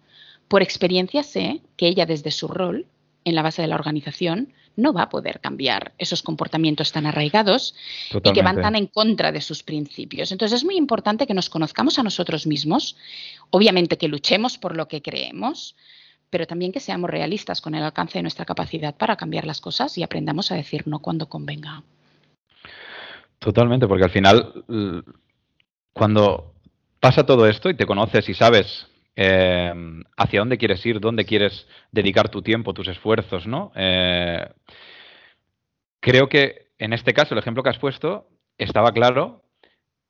por 0.49 0.63
experiencia 0.63 1.23
sé 1.23 1.61
que 1.77 1.89
ella 1.89 2.07
desde 2.07 2.31
su 2.31 2.49
rol 2.49 2.87
en 3.25 3.35
la 3.35 3.43
base 3.43 3.63
de 3.63 3.69
la 3.69 3.75
organización 3.75 4.53
no 4.77 4.93
va 4.93 5.03
a 5.03 5.09
poder 5.09 5.41
cambiar 5.41 5.93
esos 5.99 6.23
comportamientos 6.23 6.93
tan 6.93 7.07
arraigados 7.07 7.75
y 8.23 8.33
que 8.33 8.43
van 8.43 8.61
tan 8.61 8.77
en 8.77 8.87
contra 8.87 9.33
de 9.33 9.41
sus 9.41 9.63
principios. 9.63 10.31
Entonces 10.33 10.59
es 10.59 10.65
muy 10.65 10.77
importante 10.77 11.27
que 11.27 11.35
nos 11.35 11.51
conozcamos 11.51 11.99
a 11.99 12.03
nosotros 12.03 12.47
mismos, 12.47 12.97
obviamente 13.51 13.97
que 13.97 14.09
luchemos 14.09 14.59
por 14.59 14.77
lo 14.77 14.87
que 14.87 15.03
creemos, 15.03 15.75
pero 16.37 16.47
también 16.47 16.71
que 16.71 16.81
seamos 16.81 17.09
realistas 17.09 17.62
con 17.62 17.75
el 17.75 17.83
alcance 17.83 18.19
de 18.19 18.23
nuestra 18.23 18.45
capacidad 18.45 18.95
para 18.95 19.16
cambiar 19.16 19.47
las 19.47 19.59
cosas 19.59 19.97
y 19.97 20.02
aprendamos 20.02 20.52
a 20.52 20.55
decir 20.55 20.87
no 20.87 20.99
cuando 20.99 21.31
convenga. 21.31 21.83
Totalmente, 23.38 23.88
porque 23.88 24.05
al 24.05 24.11
final, 24.11 24.62
cuando 25.95 26.52
pasa 27.00 27.25
todo 27.25 27.47
esto 27.47 27.71
y 27.71 27.75
te 27.75 27.87
conoces 27.87 28.28
y 28.28 28.35
sabes 28.35 28.87
eh, 29.14 29.73
hacia 30.14 30.40
dónde 30.40 30.59
quieres 30.59 30.85
ir, 30.85 31.00
dónde 31.00 31.25
quieres 31.25 31.66
dedicar 31.90 32.28
tu 32.28 32.43
tiempo, 32.43 32.75
tus 32.75 32.88
esfuerzos, 32.88 33.47
¿no? 33.47 33.73
Eh, 33.75 34.47
creo 36.00 36.28
que 36.28 36.66
en 36.76 36.93
este 36.93 37.14
caso, 37.14 37.33
el 37.33 37.38
ejemplo 37.38 37.62
que 37.62 37.71
has 37.71 37.78
puesto, 37.78 38.28
estaba 38.59 38.93
claro 38.93 39.43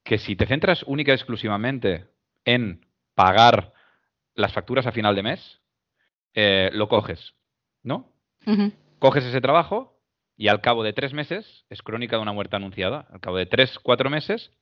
que 0.02 0.18
si 0.18 0.34
te 0.34 0.46
centras 0.46 0.82
única 0.88 1.12
y 1.12 1.14
exclusivamente 1.14 2.06
en 2.44 2.84
pagar 3.14 3.72
las 4.34 4.52
facturas 4.52 4.88
a 4.88 4.92
final 4.92 5.14
de 5.14 5.22
mes, 5.22 5.60
eh, 6.36 6.70
lo 6.74 6.88
coges, 6.88 7.34
¿no? 7.82 8.12
Coges 8.98 9.24
ese 9.24 9.40
trabajo 9.40 9.98
y 10.36 10.48
al 10.48 10.60
cabo 10.60 10.84
de 10.84 10.92
tres 10.92 11.14
meses, 11.14 11.64
es 11.70 11.82
crónica 11.82 12.16
de 12.16 12.22
una 12.22 12.34
muerte 12.34 12.56
anunciada, 12.56 13.08
al 13.10 13.20
cabo 13.20 13.38
de 13.38 13.46
tres, 13.46 13.78
cuatro 13.78 14.10
meses, 14.10 14.52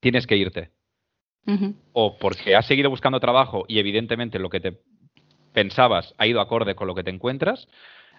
tienes 0.00 0.26
que 0.26 0.36
irte. 0.36 0.70
O 1.92 2.18
porque 2.18 2.54
has 2.54 2.66
seguido 2.66 2.90
buscando 2.90 3.18
trabajo 3.18 3.64
y 3.66 3.78
evidentemente 3.78 4.38
lo 4.38 4.50
que 4.50 4.60
te 4.60 4.78
pensabas 5.54 6.14
ha 6.18 6.26
ido 6.26 6.40
acorde 6.40 6.74
con 6.74 6.86
lo 6.86 6.94
que 6.94 7.02
te 7.02 7.10
encuentras, 7.10 7.66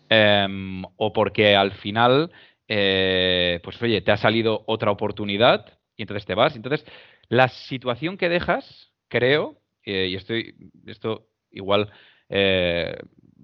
em, 0.09 0.83
o 0.97 1.13
porque 1.13 1.55
al 1.55 1.73
final, 1.73 2.31
eh, 2.67 3.59
pues 3.63 3.79
oye, 3.81 4.01
te 4.01 4.11
ha 4.11 4.17
salido 4.17 4.63
otra 4.65 4.89
oportunidad 4.89 5.79
y 5.95 6.01
entonces 6.01 6.25
te 6.25 6.33
vas. 6.33 6.55
Entonces, 6.55 6.83
la 7.29 7.47
situación 7.47 8.17
que 8.17 8.27
dejas, 8.27 8.91
creo, 9.07 9.61
eh, 9.85 10.07
y 10.09 10.15
estoy, 10.15 10.55
esto 10.87 11.27
igual 11.51 11.91
eh, 12.31 12.97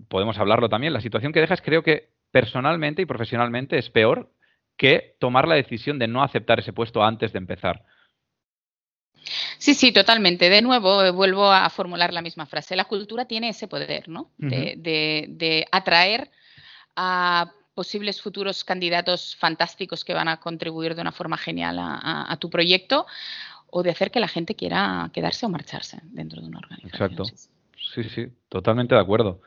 podemos 0.08 0.38
hablarlo 0.38 0.69
también, 0.69 0.93
la 0.93 1.02
situación 1.02 1.34
que 1.34 1.41
dejas 1.41 1.62
creo 1.62 1.84
que 1.84 2.10
personalmente 2.32 3.02
y 3.02 3.06
profesionalmente 3.06 3.78
es 3.78 3.89
peor 3.89 4.32
que 4.78 5.15
tomar 5.19 5.47
la 5.47 5.56
decisión 5.56 6.00
de 6.00 6.08
no 6.08 6.23
aceptar 6.23 6.60
ese 6.60 6.71
puesto 6.71 7.04
antes 7.04 7.34
de 7.34 7.39
empezar. 7.39 7.84
Sí, 9.58 9.73
sí, 9.73 9.91
totalmente. 9.91 10.50
De 10.50 10.62
nuevo, 10.62 11.04
eh, 11.04 11.12
vuelvo 11.12 11.52
a 11.52 11.69
formular 11.69 12.13
la 12.13 12.21
misma 12.21 12.45
frase. 12.45 12.78
La 12.78 12.86
cultura 12.86 13.26
tiene 13.26 13.50
ese 13.50 13.67
poder, 13.67 14.08
¿no? 14.08 14.32
de, 14.38 15.67
atraer 15.71 16.32
a 16.95 17.52
posibles 17.73 18.21
futuros 18.21 18.63
candidatos 18.63 19.36
fantásticos 19.36 20.06
que 20.06 20.13
van 20.13 20.30
a 20.30 20.39
contribuir 20.39 20.95
de 20.95 21.02
una 21.02 21.12
forma 21.12 21.38
genial 21.38 21.78
a, 21.80 22.38
tu 22.39 22.50
proyecto 22.50 23.06
o 23.69 23.84
de 23.84 23.89
hacer 23.89 24.12
que 24.12 24.21
la 24.21 24.30
gente 24.30 24.56
quiera 24.56 25.10
quedarse 25.13 25.45
o 25.45 25.50
marcharse 25.50 26.00
dentro 26.04 26.41
de 26.41 26.47
una 26.47 26.60
organización. 26.60 27.12
Exacto 27.12 27.26
sí, 27.26 27.36
sí, 27.36 27.50
totalmente 28.50 28.96
de 28.96 29.02
acuerdo. 29.02 29.42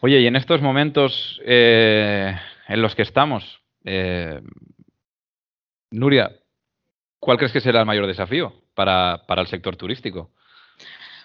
Oye, 0.00 0.20
y 0.20 0.26
en 0.26 0.36
estos 0.36 0.60
momentos 0.60 1.40
eh, 1.44 2.38
en 2.68 2.82
los 2.82 2.94
que 2.94 3.02
estamos, 3.02 3.62
eh, 3.84 4.40
Nuria, 5.90 6.32
¿cuál 7.18 7.38
crees 7.38 7.52
que 7.52 7.60
será 7.60 7.80
el 7.80 7.86
mayor 7.86 8.06
desafío 8.06 8.52
para, 8.74 9.22
para 9.26 9.42
el 9.42 9.48
sector 9.48 9.76
turístico? 9.76 10.32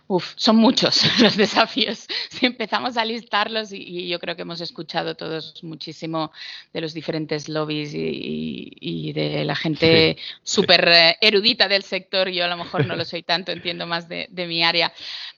Uf, 0.07 0.33
son 0.35 0.57
muchos 0.57 1.01
los 1.21 1.37
desafíos. 1.37 2.07
Si 2.29 2.45
empezamos 2.45 2.97
a 2.97 3.05
listarlos, 3.05 3.71
y, 3.71 4.07
yo 4.07 4.19
creo 4.19 4.35
que 4.35 4.41
hemos 4.41 4.61
escuchado 4.61 5.15
todos 5.15 5.63
muchísimo 5.63 6.31
de 6.73 6.81
los 6.81 6.93
diferentes 6.93 7.47
lobbies 7.47 7.91
y, 7.93 9.11
de 9.13 9.45
la 9.45 9.55
gente 9.55 10.17
súper 10.43 10.87
eh, 10.87 11.17
erudita 11.21 11.67
del 11.67 11.83
sector, 11.83 12.29
yo 12.29 12.45
a 12.45 12.47
lo 12.47 12.57
mejor 12.57 12.85
no 12.85 12.95
lo 12.95 13.05
soy 13.05 13.23
tanto, 13.23 13.51
entiendo 13.51 13.85
más 13.85 14.07
de, 14.07 14.27
mi 14.47 14.63
área, 14.63 14.91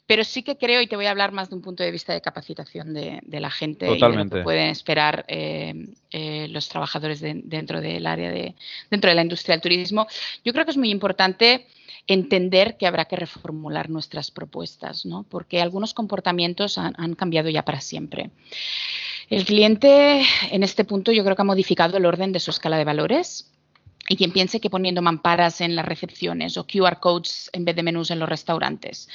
pero 0.05 0.23
sí 0.23 0.43
que 0.43 0.57
creo, 0.57 0.81
y 0.81 0.87
te 0.87 0.95
voy 0.95 1.07
a 1.07 1.11
hablar 1.11 1.31
más 1.31 1.49
de 1.49 1.55
un 1.55 1.61
punto 1.61 1.83
de 1.83 1.91
vista 1.91 2.13
de 2.13 2.21
capacitación 2.21 2.93
de, 2.93 3.21
la 3.39 3.49
gente 3.49 3.87
y 3.87 3.99
de 3.99 4.09
lo 4.09 4.29
que 4.29 4.43
pueden 4.43 4.69
esperar 4.69 5.25
eh, 5.27 5.87
eh, 6.11 6.47
los 6.49 6.69
trabajadores 6.69 7.19
dentro 7.21 7.81
del 7.81 8.05
área 8.05 8.31
de, 8.31 8.55
dentro 8.89 9.09
de 9.09 9.15
la 9.15 9.23
industria 9.23 9.55
del 9.55 9.61
turismo. 9.61 10.07
Yo 10.45 10.53
creo 10.53 10.63
que 10.65 10.71
es 10.71 10.77
muy 10.77 10.91
importante 10.91 11.67
entender 12.07 12.77
que 12.77 12.87
habrá 12.87 13.05
que 13.05 13.15
reformular 13.15 13.89
nuestras 13.89 14.31
propuestas, 14.31 15.05
¿no? 15.05 15.23
porque 15.29 15.61
algunos 15.61 15.93
comportamientos 15.93 16.77
han, 16.77 17.15
cambiado 17.15 17.49
ya 17.49 17.63
para 17.63 17.81
siempre. 17.81 18.31
El 19.29 19.45
cliente 19.45 20.23
en 20.51 20.63
este 20.63 20.83
punto 20.83 21.11
yo 21.11 21.23
creo 21.23 21.35
que 21.35 21.41
ha 21.41 21.45
modificado 21.45 21.97
el 21.97 22.05
orden 22.05 22.31
de 22.33 22.39
su 22.39 22.51
escala 22.51 22.77
de 22.77 22.83
valores 22.83 23.49
y 24.09 24.17
quien 24.17 24.33
piense 24.33 24.59
que 24.59 24.69
poniendo 24.69 25.01
mamparas 25.01 25.61
en 25.61 25.77
las 25.77 25.85
recepciones 25.85 26.57
o 26.57 26.67
QR 26.67 26.99
codes 26.99 27.49
en 27.53 27.63
vez 27.63 27.73
de 27.73 27.83
menús 27.83 28.11
en 28.11 28.19
los 28.19 28.27
restaurantes, 28.27 29.07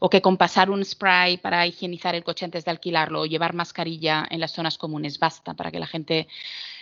o 0.00 0.10
que 0.10 0.20
con 0.20 0.36
pasar 0.36 0.68
un 0.68 0.84
spray 0.84 1.38
para 1.38 1.66
higienizar 1.66 2.14
el 2.14 2.24
coche 2.24 2.44
antes 2.44 2.66
de 2.66 2.70
alquilarlo 2.70 3.22
o 3.22 3.26
llevar 3.26 3.54
mascarilla 3.54 4.26
en 4.28 4.40
las 4.40 4.52
zonas 4.52 4.76
comunes 4.76 5.18
basta 5.18 5.54
para 5.54 5.70
que 5.70 5.78
la 5.78 5.86
gente 5.86 6.28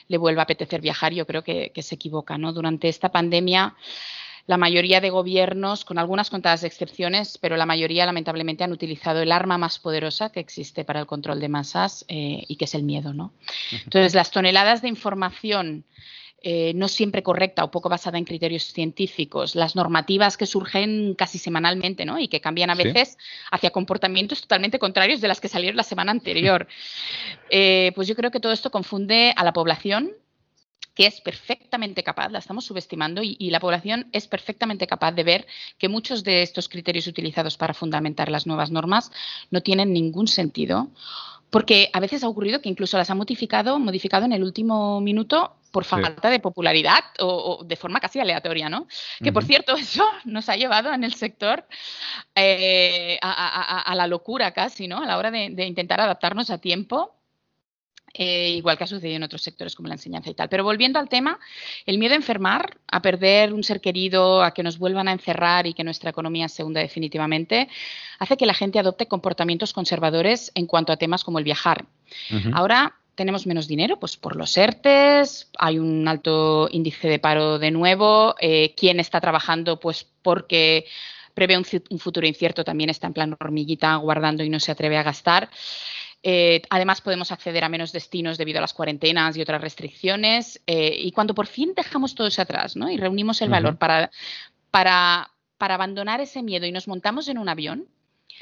le 0.09 0.19
vuelva 0.19 0.43
a 0.43 0.45
apetecer 0.45 0.81
viajar, 0.81 1.13
yo 1.13 1.25
creo 1.25 1.45
que, 1.45 1.71
que 1.73 1.83
se 1.83 1.95
equivoca. 1.95 2.37
¿no? 2.37 2.53
Durante 2.53 2.89
esta 2.89 3.13
pandemia 3.13 3.77
la 4.47 4.57
mayoría 4.57 5.01
de 5.01 5.11
gobiernos, 5.11 5.85
con 5.85 5.99
algunas 5.99 6.31
contadas 6.31 6.65
excepciones, 6.65 7.39
pero 7.39 7.57
la 7.57 7.67
mayoría 7.67 8.07
lamentablemente 8.07 8.65
han 8.65 8.73
utilizado 8.73 9.21
el 9.21 9.33
arma 9.33 9.59
más 9.59 9.79
poderosa 9.79 10.31
que 10.31 10.41
existe 10.41 10.85
para 10.85 11.01
el 11.01 11.07
control 11.07 11.41
de 11.41 11.49
masas 11.49 12.05
eh, 12.09 12.45
y 12.49 12.57
que 12.57 12.65
es 12.65 12.75
el 12.75 12.83
miedo. 12.83 13.13
¿no? 13.13 13.33
Entonces, 13.85 14.15
las 14.15 14.31
toneladas 14.31 14.83
de 14.83 14.89
información 14.89 15.85
eh, 16.45 16.73
no 16.75 16.89
siempre 16.89 17.23
correcta 17.23 17.63
o 17.63 17.71
poco 17.71 17.89
basada 17.89 18.19
en 18.19 18.25
criterios 18.25 18.65
científicos, 18.65 19.55
las 19.55 19.77
normativas 19.77 20.37
que 20.37 20.47
surgen 20.47 21.15
casi 21.15 21.39
semanalmente 21.39 22.05
¿no? 22.05 22.19
y 22.19 22.27
que 22.27 22.41
cambian 22.41 22.69
a 22.71 22.75
veces 22.75 23.17
hacia 23.53 23.71
comportamientos 23.71 24.41
totalmente 24.41 24.81
contrarios 24.81 25.21
de 25.21 25.29
las 25.29 25.41
que 25.41 25.47
salieron 25.47 25.77
la 25.77 25.85
semana 25.85 26.11
anterior. 26.11 26.67
Eh, 27.55 27.93
pues 27.95 28.09
yo 28.09 28.17
creo 28.17 28.31
que 28.31 28.41
todo 28.41 28.53
esto 28.53 28.71
confunde 28.71 29.35
a 29.37 29.45
la 29.45 29.53
población 29.53 30.13
que 30.95 31.07
es 31.07 31.21
perfectamente 31.21 32.03
capaz, 32.03 32.29
la 32.31 32.39
estamos 32.39 32.65
subestimando 32.65 33.23
y, 33.23 33.51
la 33.51 33.61
población 33.61 34.09
es 34.13 34.27
perfectamente 34.27 34.87
capaz 34.87 35.13
de 35.13 35.25
ver 35.25 35.47
que 35.79 35.89
muchos 35.89 36.25
de 36.25 36.43
estos 36.43 36.69
criterios 36.69 37.07
utilizados 37.07 37.57
para 37.57 37.75
fundamentar 37.75 38.31
las 38.31 38.47
nuevas 38.47 38.71
normas 38.71 39.11
no 39.51 39.63
tienen 39.63 39.93
ningún 39.93 40.29
sentido. 40.29 40.89
Porque 41.51 41.91
a 41.93 42.01
veces 42.01 42.25
ha 42.25 42.29
ocurrido 42.29 42.63
que 42.63 42.71
incluso 42.71 42.97
las 42.97 43.11
ha 43.11 43.15
modificado, 43.15 43.79
modificado 43.79 44.25
en 44.25 44.33
el 44.33 44.43
último 44.43 45.03
minuto 45.03 45.57
por 45.71 45.85
falta 45.85 46.31
de 46.31 46.41
popularidad 46.41 47.05
o, 47.21 47.63
de 47.65 47.77
forma 47.77 48.01
casi 48.01 48.21
aleatoria, 48.21 48.71
¿no? 48.71 48.87
Que 49.23 49.33
por 49.33 49.45
cierto, 49.45 49.75
eso 49.77 50.05
nos 50.25 50.49
ha 50.49 50.57
llevado 50.57 50.93
en 50.95 51.05
el 51.05 51.13
sector 51.13 51.67
eh, 52.35 53.19
a, 53.21 53.93
la 53.95 54.07
locura 54.07 54.53
casi, 54.53 54.89
¿no? 54.89 55.03
A 55.03 55.07
la 55.07 55.19
hora 55.19 55.31
de 55.31 55.67
intentar 55.67 56.01
adaptarnos 56.01 56.49
a 56.49 56.59
tiempo 56.59 57.22
eh, 58.15 58.51
igual 58.51 58.77
que 58.77 58.85
ha 58.85 58.87
sucedido 58.87 59.17
en 59.17 59.23
otros 59.23 59.43
sectores 59.43 59.75
como 59.75 59.89
la 59.89 59.95
enseñanza 59.95 60.31
y 60.31 60.35
tal. 60.35 60.49
Pero 60.49 60.65
volviendo 60.65 60.99
al 60.99 61.09
tema, 61.09 61.39
el 61.87 61.99
miedo 61.99 62.13
a 62.13 62.17
enfermar, 62.17 62.77
a 62.89 63.01
perder 63.01 63.53
un 63.53 63.65
ser 63.65 63.81
querido, 63.81 64.43
a 64.43 64.53
que 64.53 64.63
nos 64.63 64.79
vuelvan 64.79 65.09
a 65.09 65.13
encerrar 65.13 65.67
y 65.67 65.75
que 65.75 65.85
nuestra 65.85 66.11
economía 66.11 66.49
se 66.49 66.65
hunda 66.65 66.81
definitivamente, 66.81 67.69
hace 68.19 68.37
que 68.37 68.47
la 68.47 68.55
gente 68.55 68.79
adopte 68.79 69.07
comportamientos 69.07 69.73
conservadores 69.73 70.53
en 70.55 70.67
cuanto 70.67 70.93
a 70.93 70.97
temas 70.97 71.25
como 71.25 71.39
el 71.39 71.45
viajar. 71.45 71.87
Ahora 72.53 72.95
tenemos 73.15 73.47
menos 73.47 73.69
dinero, 73.69 73.99
pues 73.99 74.17
por 74.17 74.37
los 74.37 74.57
ERTES, 74.57 75.51
hay 75.59 75.79
un 75.79 76.09
alto 76.09 76.69
índice 76.71 77.09
de 77.09 77.19
paro 77.19 77.59
de 77.59 77.71
nuevo, 77.71 78.35
eh, 78.41 78.75
quien 78.75 79.01
está 79.01 79.21
trabajando, 79.21 79.79
pues 79.81 80.07
porque 80.23 80.87
prevé 81.35 81.57
un, 81.57 81.65
futuro 81.99 82.27
incierto, 82.27 82.65
también 82.65 82.91
está 82.91 83.07
en 83.07 83.13
plan 83.13 83.37
hormiguita 83.39 83.97
guardando 83.97 84.45
y 84.45 84.51
no 84.51 84.61
se 84.61 84.73
atreve 84.73 84.97
a 84.97 85.03
gastar. 85.03 85.51
Eh, 86.23 86.63
además, 86.71 87.01
podemos 87.01 87.33
acceder 87.33 87.65
a 87.65 87.69
menos 87.69 87.93
destinos 87.93 88.39
debido 88.39 88.59
a 88.59 88.61
las 88.61 88.73
cuarentenas 88.73 89.37
y 89.37 89.43
otras 89.43 89.61
restricciones. 89.61 90.61
Eh, 90.67 90.95
y 90.99 91.11
cuando 91.13 91.35
por 91.35 91.47
fin 91.47 91.73
dejamos 91.75 92.15
todo 92.15 92.29
eso 92.29 92.43
atrás 92.43 92.77
¿no? 92.77 92.91
y 92.91 92.97
reunimos 92.97 93.43
el 93.43 93.51
valor 93.51 93.77
para, 93.77 94.11
para, 94.71 95.31
para, 95.59 95.75
abandonar 95.75 96.21
ese 96.21 96.43
miedo 96.43 96.67
y 96.67 96.73
nos 96.73 96.87
montamos 96.87 97.29
en 97.29 97.39
un 97.39 97.49
avión, 97.49 97.89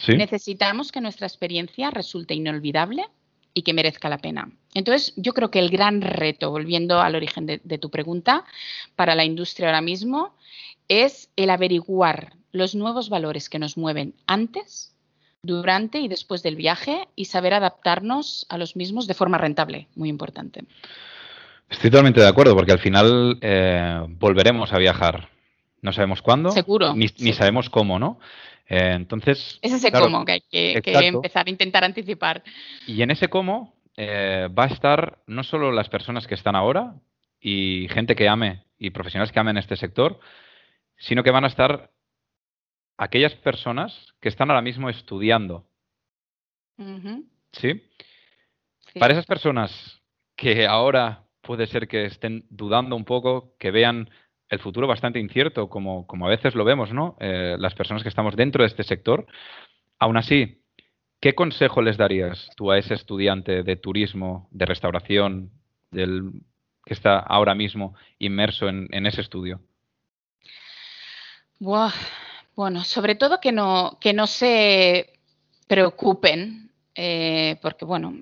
necesitamos 0.07 0.93
que 0.93 1.01
nuestra 1.01 1.27
experiencia 1.27 1.90
resulte 1.90 2.35
inolvidable 2.35 3.07
y 3.55 3.62
que 3.62 3.75
merezca 3.75 4.09
la 4.09 4.19
pena. 4.19 4.51
Entonces, 4.75 5.12
yo 5.16 5.35
creo 5.35 5.51
que 5.51 5.59
el 5.59 5.71
gran 5.71 6.01
reto, 6.01 6.51
volviendo 6.51 7.01
al 7.01 7.16
origen 7.16 7.47
de, 7.47 7.61
de 7.64 7.79
tu 7.79 7.90
pregunta, 7.90 8.45
para 8.95 9.14
la 9.14 9.25
industria 9.25 9.69
ahora 9.69 9.81
mismo, 9.81 10.35
es 10.88 11.31
el 11.37 11.51
averiguar 11.51 12.35
los 12.53 12.75
nuevos 12.75 13.09
valores 13.09 13.49
que 13.49 13.59
nos 13.59 13.77
mueven 13.77 14.14
antes 14.27 14.95
durante 15.42 16.00
y 16.00 16.09
después 16.09 16.42
del 16.42 16.57
viaje 16.57 17.09
y 17.16 17.26
saber 17.26 17.55
adaptarnos 17.55 18.46
a 18.48 18.59
los 18.59 18.76
mismos 18.76 19.07
de 19.07 19.14
forma 19.14 19.38
rentable, 19.38 19.88
muy 19.94 20.09
importante. 20.09 20.64
Estoy 21.68 21.90
totalmente 21.90 22.20
de 22.20 22.29
acuerdo, 22.29 22.55
porque 22.55 22.72
al 22.72 22.81
final 22.81 23.38
eh, 23.40 24.05
volveremos 24.09 24.72
a 24.72 24.79
viajar. 24.79 25.29
No 25.83 25.92
sabemos 25.92 26.20
cuándo, 26.20 26.50
Seguro, 26.50 26.94
ni, 26.94 27.09
sabemos 27.33 27.70
cómo, 27.70 27.98
¿no? 27.98 28.18
Eh, 28.68 28.92
entonces. 28.94 29.59
Es 29.62 29.72
ese 29.72 29.90
cómo 29.90 30.24
que 30.24 30.33
hay 30.33 30.40
que, 30.50 30.83
empezar 30.85 31.46
a 31.46 31.50
intentar 31.50 31.85
anticipar. 31.85 32.42
Y 32.87 33.00
en 33.03 33.11
ese 33.11 33.29
cómo 33.29 33.74
eh, 33.96 34.48
va 34.57 34.64
a 34.64 34.68
estar 34.68 35.18
no 35.26 35.42
solo 35.42 35.72
las 35.72 35.88
personas 35.88 36.26
que 36.26 36.35
están 36.35 36.55
ahora 36.55 36.94
y 37.40 37.88
gente 37.90 38.14
que 38.14 38.29
ame 38.29 38.64
y 38.79 38.90
profesionales 38.90 39.33
que 39.33 39.40
amen 39.40 39.57
este 39.57 39.76
sector, 39.76 40.20
sino 40.98 41.22
que 41.22 41.31
van 41.31 41.44
a 41.44 41.48
estar 41.48 41.90
aquellas 43.00 43.34
personas 43.36 44.14
que 44.20 44.28
están 44.28 44.50
ahora 44.50 44.60
mismo 44.60 44.90
estudiando. 44.90 45.64
¿Sí? 47.52 47.82
Para 48.98 49.14
esas 49.14 49.24
personas 49.24 50.00
que 50.36 50.66
ahora 50.66 51.24
puede 51.40 51.66
ser 51.66 51.88
que 51.88 52.04
estén 52.04 52.44
dudando 52.50 52.94
un 52.96 53.06
poco, 53.06 53.54
que 53.58 53.70
vean 53.70 54.10
el 54.50 54.58
futuro 54.58 54.86
bastante 54.86 55.18
incierto, 55.18 55.70
como, 55.70 56.06
como 56.06 56.26
a 56.26 56.30
veces 56.30 56.54
lo 56.54 56.64
vemos, 56.64 56.92
¿no? 56.92 57.16
Eh, 57.20 57.56
las 57.58 57.74
personas 57.74 58.02
que 58.02 58.10
estamos 58.10 58.36
dentro 58.36 58.62
de 58.62 58.68
este 58.68 58.82
sector. 58.82 59.26
Aún 59.98 60.18
así, 60.18 60.62
¿qué 61.20 61.34
consejo 61.34 61.80
les 61.80 61.96
darías 61.96 62.50
tú 62.54 62.70
a 62.70 62.78
ese 62.78 62.94
estudiante 62.94 63.62
de 63.62 63.76
turismo, 63.76 64.48
de 64.50 64.66
restauración, 64.66 65.50
del, 65.90 66.32
que 66.84 66.92
está 66.92 67.18
ahora 67.18 67.54
mismo 67.54 67.94
inmerso 68.18 68.68
en, 68.68 69.06
ese 69.06 69.22
estudio? 69.22 69.60
Bueno, 72.61 72.85
sobre 72.85 73.14
todo 73.14 73.40
que 73.40 73.53
no, 73.53 73.96
que 74.03 74.12
no 74.12 74.27
se 74.27 75.14
preocupen, 75.66 76.70
eh, 76.94 77.57
porque 77.62 77.87
bueno, 77.87 78.12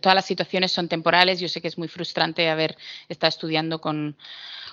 todas 0.00 0.14
las 0.14 0.24
situaciones 0.24 0.72
son 0.72 0.88
temporales. 0.88 1.38
Yo 1.38 1.46
sé 1.46 1.60
que 1.60 1.68
es 1.68 1.76
muy 1.76 1.88
frustrante 1.88 2.48
haber 2.48 2.78
estado 3.10 3.28
estudiando 3.28 3.82
con, 3.82 4.16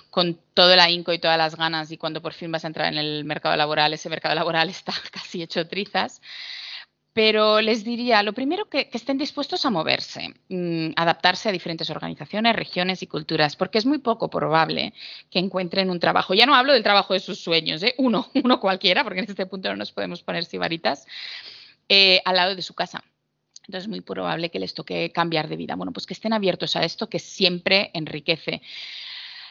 con 0.08 0.40
todo 0.54 0.72
el 0.72 0.80
ahínco 0.80 1.12
y 1.12 1.18
todas 1.18 1.36
las 1.36 1.54
ganas 1.54 1.90
y 1.90 1.98
cuando 1.98 2.22
por 2.22 2.32
fin 2.32 2.50
vas 2.50 2.64
a 2.64 2.68
entrar 2.68 2.90
en 2.90 2.98
el 2.98 3.26
mercado 3.26 3.54
laboral, 3.58 3.92
ese 3.92 4.08
mercado 4.08 4.34
laboral 4.34 4.70
está 4.70 4.94
casi 5.10 5.42
hecho 5.42 5.68
trizas. 5.68 6.22
Pero 7.22 7.60
les 7.60 7.84
diría, 7.84 8.22
lo 8.22 8.32
primero, 8.32 8.70
que, 8.70 8.88
estén 8.94 9.18
dispuestos 9.18 9.66
a 9.66 9.70
moverse, 9.70 10.32
mm, 10.48 10.92
adaptarse 10.96 11.50
a 11.50 11.52
diferentes 11.52 11.90
organizaciones, 11.90 12.56
regiones 12.56 13.02
y 13.02 13.06
culturas, 13.06 13.56
porque 13.56 13.76
es 13.76 13.84
muy 13.84 13.98
poco 13.98 14.30
probable 14.30 14.94
que 15.30 15.38
encuentren 15.38 15.90
un 15.90 16.00
trabajo. 16.00 16.32
Ya 16.32 16.46
no 16.46 16.54
hablo 16.54 16.72
del 16.72 16.82
trabajo 16.82 17.12
de 17.12 17.20
sus 17.20 17.38
sueños, 17.38 17.82
¿eh? 17.82 17.94
uno, 17.98 18.30
uno 18.42 18.58
cualquiera, 18.58 19.04
porque 19.04 19.18
en 19.18 19.26
este 19.28 19.44
punto 19.44 19.68
no 19.68 19.76
nos 19.76 19.92
podemos 19.92 20.22
poner 20.22 20.46
sibaritas, 20.46 21.06
eh, 21.90 22.22
al 22.24 22.36
lado 22.36 22.56
de 22.56 22.62
su 22.62 22.72
casa. 22.72 23.04
Entonces 23.66 23.84
es 23.84 23.88
muy 23.88 24.00
probable 24.00 24.50
que 24.50 24.58
les 24.58 24.72
toque 24.72 25.12
cambiar 25.12 25.48
de 25.48 25.56
vida. 25.56 25.76
Bueno, 25.76 25.92
pues 25.92 26.06
que 26.06 26.14
estén 26.14 26.32
abiertos 26.32 26.74
a 26.74 26.86
esto 26.86 27.10
que 27.10 27.18
siempre 27.18 27.90
enriquece. 27.92 28.62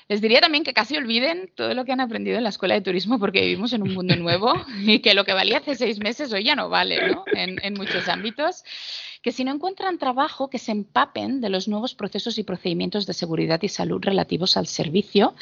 Les 0.09 0.21
diría 0.21 0.41
también 0.41 0.63
que 0.63 0.73
casi 0.73 0.97
olviden 0.97 1.51
todo 1.55 1.73
lo 1.75 1.85
que 1.85 1.91
han 1.91 2.01
aprendido 2.01 2.37
en 2.37 2.43
la 2.43 2.49
escuela 2.49 2.73
de 2.73 2.81
turismo 2.81 3.19
porque 3.19 3.41
vivimos 3.41 3.73
en 3.73 3.83
un 3.83 3.93
mundo 3.93 4.15
nuevo 4.15 4.53
y 4.81 4.99
que 4.99 5.13
lo 5.13 5.23
que 5.23 5.33
valía 5.33 5.59
hace 5.59 5.75
seis 5.75 5.99
meses 5.99 6.33
hoy 6.33 6.43
ya 6.43 6.55
no 6.55 6.67
vale 6.67 7.09
¿no? 7.09 7.23
En, 7.27 7.63
en 7.63 7.75
muchos 7.75 8.09
ámbitos 8.09 8.63
que 9.21 9.31
si 9.31 9.43
no 9.43 9.53
encuentran 9.53 9.97
trabajo, 9.97 10.49
que 10.49 10.59
se 10.59 10.71
empapen 10.71 11.41
de 11.41 11.49
los 11.49 11.67
nuevos 11.67 11.93
procesos 11.93 12.37
y 12.37 12.43
procedimientos 12.43 13.05
de 13.05 13.13
seguridad 13.13 13.61
y 13.61 13.67
salud 13.67 14.01
relativos 14.01 14.55
al 14.55 14.67
servicio, 14.67 15.35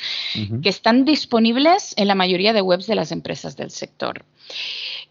que 0.63 0.69
están 0.69 1.05
disponibles 1.05 1.93
en 1.97 2.07
la 2.07 2.15
mayoría 2.15 2.53
de 2.53 2.61
webs 2.61 2.87
de 2.87 2.95
las 2.95 3.11
empresas 3.11 3.55
del 3.55 3.69
sector. 3.69 4.25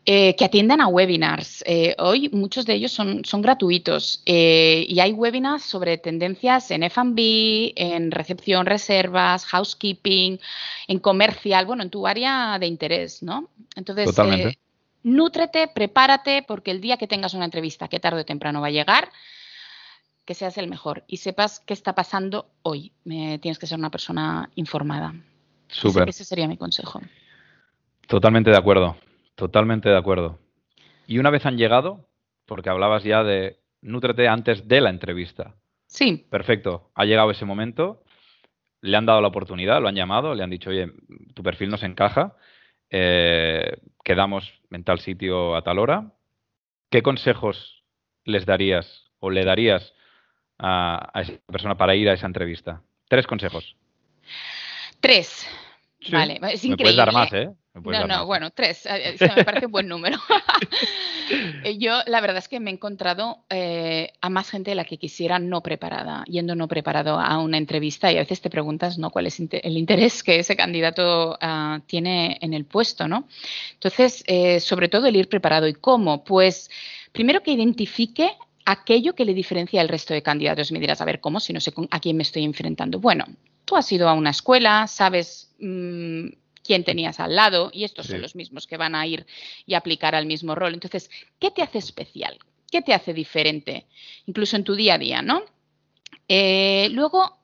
Eh, 0.08 0.36
que 0.36 0.44
atiendan 0.44 0.80
a 0.80 0.86
webinars. 0.86 1.64
Eh, 1.66 1.96
hoy 1.98 2.28
muchos 2.28 2.64
de 2.64 2.74
ellos 2.74 2.92
son, 2.92 3.24
son 3.24 3.42
gratuitos 3.42 4.22
eh, 4.24 4.86
y 4.88 5.00
hay 5.00 5.10
webinars 5.10 5.64
sobre 5.64 5.98
tendencias 5.98 6.70
en 6.70 6.84
FB, 6.84 7.72
en 7.74 8.12
recepción, 8.12 8.66
reservas, 8.66 9.44
housekeeping, 9.46 10.38
en 10.86 10.98
comercial, 11.00 11.66
bueno, 11.66 11.82
en 11.82 11.90
tu 11.90 12.06
área 12.06 12.56
de 12.60 12.68
interés, 12.68 13.20
¿no? 13.24 13.50
Entonces, 13.74 14.16
nútrete, 15.02 15.66
prepárate, 15.66 16.44
porque 16.46 16.70
el 16.70 16.80
día 16.80 16.98
que 16.98 17.08
tengas 17.08 17.34
una 17.34 17.46
entrevista, 17.46 17.88
que 17.88 17.98
tarde 17.98 18.20
o 18.20 18.24
temprano 18.24 18.60
va 18.60 18.68
a 18.68 18.70
llegar, 18.70 19.10
que 20.24 20.34
seas 20.34 20.56
el 20.56 20.68
mejor 20.68 21.02
y 21.08 21.16
sepas 21.16 21.58
qué 21.58 21.74
está 21.74 21.96
pasando 21.96 22.48
hoy. 22.62 22.92
tienes 23.02 23.58
que 23.58 23.66
ser 23.66 23.76
una 23.76 23.90
persona 23.90 24.50
informada. 24.54 25.16
Súper. 25.66 26.08
ese 26.08 26.24
sería 26.24 26.46
mi 26.46 26.56
consejo. 26.56 27.00
Totalmente 28.06 28.50
de 28.50 28.56
acuerdo. 28.56 28.96
Totalmente 29.36 29.88
de 29.88 29.96
acuerdo. 29.96 30.38
Y 31.06 31.18
una 31.18 31.30
vez 31.30 31.46
han 31.46 31.58
llegado, 31.58 32.08
porque 32.46 32.70
hablabas 32.70 33.04
ya 33.04 33.22
de 33.22 33.58
nútrete 33.82 34.28
antes 34.28 34.66
de 34.66 34.80
la 34.80 34.90
entrevista. 34.90 35.54
Sí. 35.86 36.26
Perfecto. 36.30 36.90
Ha 36.94 37.04
llegado 37.04 37.30
ese 37.30 37.44
momento, 37.44 38.02
le 38.80 38.96
han 38.96 39.06
dado 39.06 39.20
la 39.20 39.28
oportunidad, 39.28 39.80
lo 39.80 39.88
han 39.88 39.94
llamado, 39.94 40.34
le 40.34 40.42
han 40.42 40.50
dicho, 40.50 40.70
oye, 40.70 40.90
tu 41.34 41.42
perfil 41.42 41.70
nos 41.70 41.82
encaja, 41.82 42.36
eh, 42.90 43.78
quedamos 44.04 44.52
en 44.70 44.84
tal 44.84 45.00
sitio 45.00 45.54
a 45.54 45.62
tal 45.62 45.78
hora. 45.78 46.12
¿Qué 46.90 47.02
consejos 47.02 47.84
les 48.24 48.46
darías 48.46 49.10
o 49.18 49.30
le 49.30 49.44
darías 49.44 49.92
a, 50.58 51.10
esa 51.14 51.34
persona 51.46 51.76
para 51.76 51.94
ir 51.94 52.08
a 52.08 52.14
esa 52.14 52.26
entrevista? 52.26 52.82
Tres 53.08 53.26
consejos. 53.26 53.76
Tres. 55.00 55.46
vale, 56.10 56.40
es 56.52 56.64
increíble. 56.64 56.76
puedes 56.84 56.96
dar 56.96 57.12
más, 57.12 57.32
¿eh? 57.32 57.50
No, 57.84 58.06
no, 58.06 58.26
bueno, 58.26 58.50
tres. 58.50 58.86
Eh, 58.86 59.16
me 59.36 59.44
parece 59.44 59.66
un 59.66 59.72
buen 59.72 59.88
número. 59.88 60.18
Eh, 61.64 61.76
yo, 61.78 62.02
la 62.06 62.20
verdad 62.20 62.36
es 62.36 62.46
que 62.46 62.60
me 62.60 62.70
he 62.70 62.74
encontrado 62.74 63.38
eh, 63.50 64.12
a 64.20 64.30
más 64.30 64.48
gente 64.48 64.70
de 64.70 64.76
la 64.76 64.84
que 64.84 64.96
quisiera 64.96 65.40
no 65.40 65.60
preparada, 65.60 66.22
yendo 66.28 66.54
no 66.54 66.68
preparado 66.68 67.18
a 67.18 67.38
una 67.38 67.58
entrevista 67.58 68.12
y 68.12 68.16
a 68.16 68.20
veces 68.20 68.40
te 68.40 68.48
preguntas, 68.48 68.96
¿no? 68.96 69.10
¿Cuál 69.10 69.26
es 69.26 69.40
el 69.40 69.76
interés 69.76 70.22
que 70.22 70.38
ese 70.38 70.54
candidato 70.54 71.36
ah, 71.40 71.80
tiene 71.86 72.38
en 72.40 72.54
el 72.54 72.64
puesto, 72.64 73.08
¿no? 73.08 73.26
Entonces, 73.72 74.24
sobre 74.64 74.88
todo 74.88 75.08
el 75.08 75.16
ir 75.16 75.28
preparado. 75.28 75.66
¿Y 75.66 75.74
cómo? 75.74 76.22
Pues, 76.22 76.70
primero 77.10 77.42
que 77.42 77.50
identifique 77.50 78.30
aquello 78.64 79.16
que 79.16 79.24
le 79.24 79.34
diferencia 79.34 79.80
al 79.80 79.88
resto 79.88 80.14
de 80.14 80.22
candidatos. 80.22 80.70
Me 80.70 80.78
dirás, 80.78 81.00
a 81.00 81.06
ver, 81.06 81.18
¿cómo? 81.18 81.40
Si 81.40 81.52
no 81.52 81.58
sé 81.58 81.72
a 81.90 81.98
quién 81.98 82.16
me 82.16 82.22
estoy 82.22 82.44
enfrentando. 82.44 83.00
Bueno, 83.00 83.24
tú 83.64 83.74
has 83.74 83.90
ido 83.90 84.08
a 84.08 84.14
una 84.14 84.30
escuela, 84.30 84.86
sabes... 84.86 85.52
Mm, 85.58 86.28
quién 86.66 86.84
tenías 86.84 87.20
al 87.20 87.36
lado 87.36 87.70
y 87.72 87.84
estos 87.84 88.06
son 88.06 88.20
los 88.20 88.34
mismos 88.34 88.66
que 88.66 88.76
van 88.76 88.94
a 88.94 89.06
ir 89.06 89.26
y 89.66 89.74
aplicar 89.74 90.14
al 90.14 90.26
mismo 90.26 90.54
rol. 90.54 90.74
Entonces, 90.74 91.10
¿qué 91.38 91.50
te 91.50 91.62
hace 91.62 91.78
especial? 91.78 92.38
¿Qué 92.70 92.82
te 92.82 92.92
hace 92.92 93.14
diferente? 93.14 93.86
Incluso 94.26 94.56
en 94.56 94.64
tu 94.64 94.74
día 94.74 94.94
a 94.94 94.98
día, 94.98 95.22
¿no? 95.22 95.42
Eh, 96.28 96.88
luego, 96.90 97.38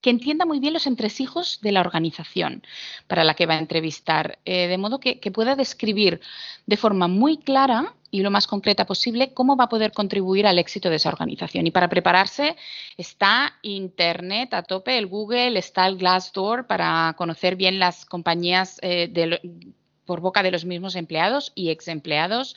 que 0.00 0.10
entienda 0.10 0.44
muy 0.44 0.60
bien 0.60 0.74
los 0.74 0.86
entresijos 0.86 1.60
de 1.62 1.72
la 1.72 1.80
organización 1.80 2.62
para 3.06 3.24
la 3.24 3.34
que 3.34 3.46
va 3.46 3.54
a 3.54 3.58
entrevistar, 3.58 4.38
eh, 4.44 4.66
de 4.66 4.76
modo 4.76 5.00
que, 5.00 5.16
pueda 5.32 5.56
describir 5.56 6.20
de 6.66 6.76
forma 6.76 7.08
muy 7.08 7.38
clara 7.38 7.94
y 8.14 8.22
lo 8.22 8.30
más 8.30 8.46
concreta 8.46 8.86
posible 8.86 9.34
cómo 9.34 9.56
va 9.56 9.64
a 9.64 9.68
poder 9.68 9.90
contribuir 9.90 10.46
al 10.46 10.60
éxito 10.60 10.88
de 10.88 10.96
esa 10.96 11.08
organización. 11.08 11.66
Y 11.66 11.72
para 11.72 11.88
prepararse 11.88 12.54
está 12.96 13.54
Internet 13.62 14.54
a 14.54 14.62
tope, 14.62 14.96
el 14.96 15.08
Google, 15.08 15.58
está 15.58 15.88
el 15.88 15.96
Glassdoor 15.96 16.68
para 16.68 17.16
conocer 17.18 17.56
bien 17.56 17.80
las 17.80 18.04
compañías 18.06 18.78
eh, 18.82 19.12
por 20.06 20.20
boca 20.20 20.44
de 20.44 20.52
los 20.52 20.64
mismos 20.64 20.94
empleados 20.94 21.50
y 21.56 21.70
ex 21.70 21.88
empleados. 21.88 22.54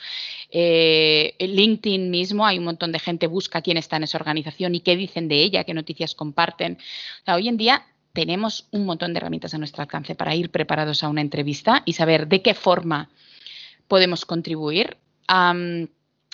Eh, 0.52 1.34
LinkedIn 1.40 2.08
mismo, 2.08 2.46
hay 2.46 2.58
un 2.58 2.64
montón 2.64 2.92
de 2.92 3.00
gente 3.00 3.26
busca 3.26 3.60
quién 3.60 3.78
está 3.78 3.96
en 3.96 4.04
esa 4.04 4.16
organización 4.16 4.76
y 4.76 4.80
qué 4.80 4.94
dicen 4.94 5.26
de 5.26 5.42
ella, 5.42 5.64
qué 5.64 5.74
noticias 5.74 6.14
comparten. 6.14 6.78
hoy 7.26 7.48
en 7.48 7.56
día 7.56 7.84
tenemos 8.12 8.68
un 8.70 8.86
montón 8.86 9.12
de 9.12 9.18
herramientas 9.18 9.54
a 9.54 9.58
nuestro 9.58 9.82
alcance 9.82 10.14
para 10.14 10.36
ir 10.36 10.50
preparados 10.50 11.02
a 11.02 11.08
una 11.08 11.20
entrevista 11.20 11.82
y 11.84 11.94
saber 11.94 12.28
de 12.28 12.42
qué 12.42 12.54
forma 12.54 13.10
podemos 13.88 14.24
contribuir. 14.24 14.96
um, 15.28 15.88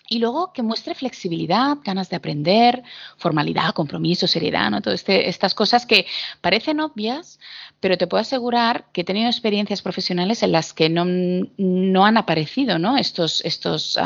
y 0.09 0.19
luego 0.19 0.53
que 0.53 0.62
muestre 0.62 0.95
flexibilidad, 0.95 1.79
ganas 1.83 2.11
de 2.11 2.17
aprender, 2.17 2.83
formalidad, 3.17 3.73
compromiso, 3.73 4.27
seriedad, 4.27 4.71
¿no? 4.71 4.83
Todas 4.83 5.01
este, 5.01 5.29
estas 5.29 5.55
cosas 5.55 5.87
que 5.87 6.07
parecen 6.40 6.81
obvias, 6.81 7.40
pero 7.81 7.97
te 7.97 8.07
puedo 8.07 8.21
asegurar 8.21 8.87
que 8.93 9.01
he 9.01 9.05
tenido 9.05 9.29
experiencias 9.29 9.83
profesionales 9.83 10.43
en 10.43 10.53
las 10.53 10.73
que 10.73 10.88
no, 10.88 11.05
no 11.05 12.07
han 12.07 12.17
aparecido 12.17 12.79
¿no? 12.79 12.97
Estos, 12.97 13.45
estos, 13.45 13.99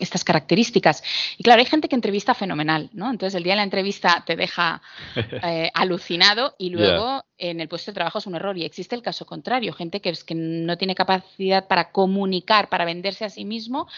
estas 0.00 0.24
características. 0.24 1.02
Y 1.38 1.42
claro, 1.42 1.60
hay 1.60 1.66
gente 1.66 1.88
que 1.88 1.96
entrevista 1.96 2.34
fenomenal, 2.34 2.90
¿no? 2.92 3.10
Entonces 3.10 3.34
el 3.34 3.42
día 3.42 3.54
de 3.54 3.58
la 3.58 3.62
entrevista 3.62 4.22
te 4.26 4.36
deja 4.36 4.82
eh, 5.42 5.70
alucinado 5.74 6.54
y 6.58 6.70
luego 6.70 7.24
en 7.38 7.60
el 7.60 7.68
puesto 7.68 7.90
de 7.90 7.94
trabajo 7.94 8.18
es 8.18 8.26
un 8.26 8.34
error. 8.34 8.56
Y 8.56 8.64
existe 8.64 8.94
el 8.94 9.02
caso 9.02 9.26
contrario, 9.26 9.72
gente 9.72 10.00
que, 10.00 10.10
es 10.10 10.24
que 10.24 10.34
no 10.34 10.78
tiene 10.78 10.94
capacidad 10.94 11.66
para 11.66 11.90
comunicar, 11.90 12.68
para 12.68 12.84
venderse 12.84 13.24
a 13.24 13.30
sí 13.30 13.44
mismo, 13.44 13.88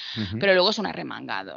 pero 0.41 0.55
luego 0.55 0.71
es 0.71 0.79
un 0.79 0.87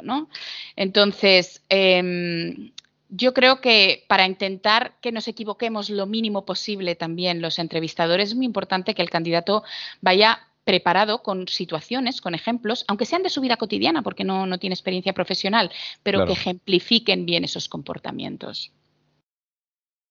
¿no? 0.02 0.28
Entonces, 0.76 1.62
eh, 1.68 2.72
yo 3.14 3.34
creo 3.34 3.60
que 3.60 4.04
para 4.08 4.26
intentar 4.26 4.94
que 5.02 5.12
nos 5.12 5.28
equivoquemos 5.28 5.90
lo 5.90 6.06
mínimo 6.06 6.46
posible 6.46 6.94
también 6.94 7.42
los 7.42 7.58
entrevistadores, 7.58 8.30
es 8.30 8.34
muy 8.34 8.46
importante 8.46 8.94
que 8.94 9.02
el 9.02 9.10
candidato 9.10 9.64
vaya 10.00 10.40
preparado 10.64 11.22
con 11.22 11.46
situaciones, 11.46 12.20
con 12.20 12.34
ejemplos, 12.34 12.84
aunque 12.88 13.04
sean 13.04 13.22
de 13.22 13.28
su 13.28 13.42
vida 13.42 13.58
cotidiana, 13.58 14.02
porque 14.02 14.24
no, 14.24 14.58
tiene 14.58 14.74
experiencia 14.74 15.12
profesional, 15.12 15.70
pero 16.02 16.24
que 16.24 16.32
ejemplifiquen 16.32 17.26
bien 17.26 17.44
esos 17.44 17.68
comportamientos. 17.68 18.72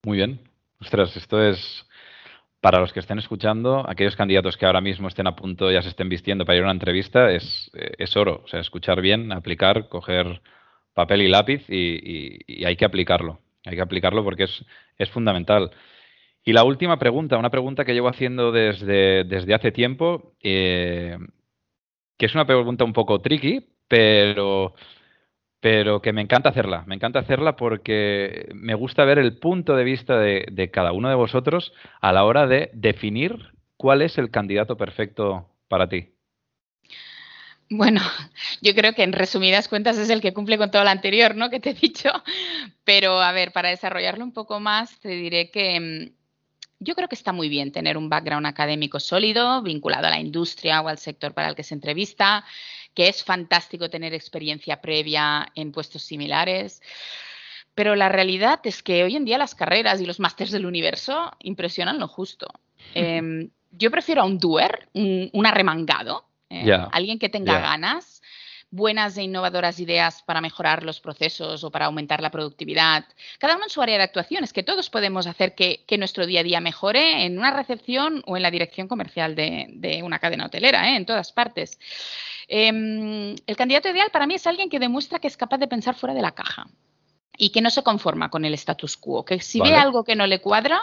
Muy 0.04 0.18
bien. 0.18 0.40
Ostras, 0.80 1.16
esto 1.16 1.42
es 1.42 1.84
para 2.62 2.78
los 2.78 2.92
que 2.92 3.00
estén 3.00 3.18
escuchando, 3.18 3.84
aquellos 3.88 4.14
candidatos 4.14 4.56
que 4.56 4.66
ahora 4.66 4.80
mismo 4.80 5.08
estén 5.08 5.26
a 5.26 5.34
punto, 5.34 5.72
ya 5.72 5.82
se 5.82 5.88
estén 5.88 6.08
vistiendo 6.08 6.44
para 6.44 6.56
ir 6.56 6.62
a 6.62 6.66
una 6.66 6.72
entrevista, 6.72 7.32
es, 7.32 7.72
es 7.74 8.16
oro. 8.16 8.42
O 8.44 8.48
sea, 8.48 8.60
escuchar 8.60 9.00
bien, 9.00 9.32
aplicar, 9.32 9.88
coger 9.88 10.40
papel 10.94 11.22
y 11.22 11.28
lápiz 11.28 11.68
y, 11.68 12.64
hay 12.64 12.76
que 12.76 12.84
aplicarlo. 12.84 13.40
Hay 13.64 13.74
que 13.74 13.82
aplicarlo 13.82 14.22
porque 14.22 14.44
es, 14.44 14.64
es, 14.96 15.10
fundamental. 15.10 15.72
Y 16.44 16.52
la 16.52 16.62
última 16.62 17.00
pregunta, 17.00 17.36
una 17.36 17.50
pregunta 17.50 17.84
que 17.84 17.94
llevo 17.94 18.08
haciendo 18.08 18.52
desde, 18.52 19.24
desde 19.24 19.54
hace 19.54 19.72
tiempo, 19.72 20.34
eh, 20.40 21.18
que 22.16 22.26
es 22.26 22.34
una 22.36 22.46
pregunta 22.46 22.84
un 22.84 22.92
poco 22.92 23.20
tricky, 23.20 23.66
pero, 23.88 24.74
pero 25.62 26.02
que 26.02 26.12
me 26.12 26.22
encanta 26.22 26.48
hacerla. 26.48 26.82
Me 26.88 26.96
encanta 26.96 27.20
hacerla 27.20 27.54
porque 27.54 28.48
me 28.52 28.74
gusta 28.74 29.04
ver 29.04 29.20
el 29.20 29.38
punto 29.38 29.76
de 29.76 29.84
vista 29.84 30.18
de, 30.18 30.70
cada 30.72 30.90
uno 30.90 31.08
de 31.08 31.14
vosotros 31.14 31.72
a 32.00 32.12
la 32.12 32.24
hora 32.24 32.48
de 32.48 32.70
definir 32.74 33.52
cuál 33.76 34.02
es 34.02 34.18
el 34.18 34.32
candidato 34.32 34.76
perfecto 34.76 35.48
para 35.68 35.88
ti. 35.88 36.14
Bueno, 37.70 38.00
yo 38.60 38.74
creo 38.74 38.92
que 38.94 39.04
en 39.04 39.12
resumidas 39.12 39.68
cuentas 39.68 39.98
es 39.98 40.10
el 40.10 40.20
que 40.20 40.34
cumple 40.34 40.58
con 40.58 40.72
todo 40.72 40.82
lo 40.82 40.90
anterior, 40.90 41.36
¿no? 41.36 41.48
Que 41.48 41.60
te 41.60 41.70
he 41.70 41.74
dicho. 41.74 42.10
Pero 42.82 43.20
a 43.20 43.30
ver, 43.30 43.52
para 43.52 43.68
desarrollarlo 43.68 44.24
un 44.24 44.32
poco 44.32 44.58
más, 44.58 44.98
te 44.98 45.10
diré 45.10 45.52
que 45.52 45.78
mm, 46.10 46.22
yo 46.80 46.96
creo 46.96 47.08
que 47.08 47.14
está 47.14 47.32
muy 47.32 47.48
bien 47.48 47.70
tener 47.70 47.96
un 47.96 48.08
background 48.08 48.46
académico 48.46 48.98
sólido, 48.98 49.62
vinculado 49.62 50.08
a 50.08 50.10
la 50.10 50.18
industria 50.18 50.80
o 50.80 50.88
al 50.88 50.98
sector 50.98 51.32
para 51.34 51.48
el 51.48 51.54
que 51.54 51.62
se 51.62 51.74
entrevista, 51.74 52.44
que 52.94 53.08
es 53.08 53.24
fantástico 53.24 53.90
tener 53.90 54.14
experiencia 54.14 54.80
previa 54.80 55.50
en 55.54 55.72
puestos 55.72 56.02
similares. 56.02 56.82
Pero 57.74 57.96
la 57.96 58.08
realidad 58.08 58.60
es 58.64 58.82
que 58.82 59.02
hoy 59.02 59.16
en 59.16 59.24
día 59.24 59.38
las 59.38 59.54
carreras 59.54 60.00
y 60.00 60.06
los 60.06 60.20
másters 60.20 60.50
del 60.50 60.66
universo 60.66 61.32
impresionan 61.40 61.98
lo 61.98 62.08
justo. 62.08 62.48
Em, 62.94 63.50
yo 63.70 63.90
prefiero 63.90 64.22
a 64.22 64.24
un 64.26 64.38
doer, 64.38 64.88
un 64.92 65.46
arremangado, 65.46 66.26
eh, 66.50 66.70
alguien 66.92 67.18
que 67.18 67.30
tenga 67.30 67.60
ganas, 67.60 68.20
buenas 68.72 69.18
e 69.18 69.22
innovadoras 69.22 69.78
ideas 69.78 70.22
para 70.22 70.40
mejorar 70.40 70.82
los 70.82 70.98
procesos 70.98 71.62
o 71.62 71.70
para 71.70 71.86
aumentar 71.86 72.22
la 72.22 72.30
productividad. 72.30 73.04
Cada 73.38 73.54
uno 73.54 73.64
en 73.64 73.70
su 73.70 73.82
área 73.82 73.98
de 73.98 74.02
actuación. 74.02 74.42
Es 74.42 74.52
que 74.52 74.62
todos 74.62 74.90
podemos 74.90 75.26
hacer 75.26 75.54
que, 75.54 75.84
nuestro 75.98 76.26
día 76.26 76.40
a 76.40 76.42
día 76.42 76.60
mejore 76.60 77.26
en 77.26 77.38
una 77.38 77.52
recepción 77.52 78.22
o 78.26 78.36
en 78.36 78.42
la 78.42 78.50
dirección 78.50 78.88
comercial 78.88 79.36
de, 79.36 80.00
una 80.02 80.18
cadena 80.18 80.46
hotelera, 80.46 80.88
¿eh? 80.88 80.96
en 80.96 81.06
todas 81.06 81.32
partes. 81.32 81.78
Em, 82.48 83.36
el 83.46 83.56
candidato 83.56 83.90
ideal 83.90 84.10
para 84.10 84.26
mí 84.26 84.34
es 84.34 84.46
alguien 84.46 84.70
que 84.70 84.80
demuestra 84.80 85.20
que 85.20 85.28
es 85.28 85.36
capaz 85.36 85.58
de 85.58 85.68
pensar 85.68 85.94
fuera 85.94 86.14
de 86.14 86.22
la 86.22 86.32
caja 86.32 86.66
y 87.36 87.50
que 87.50 87.60
no 87.60 87.70
se 87.70 87.82
conforma 87.82 88.30
con 88.30 88.44
el 88.44 88.54
status 88.54 88.96
quo, 88.96 89.24
que 89.24 89.40
si 89.40 89.60
ve 89.60 89.74
algo 89.74 90.02
que 90.02 90.16
no 90.16 90.26
le 90.26 90.40
cuadra, 90.40 90.80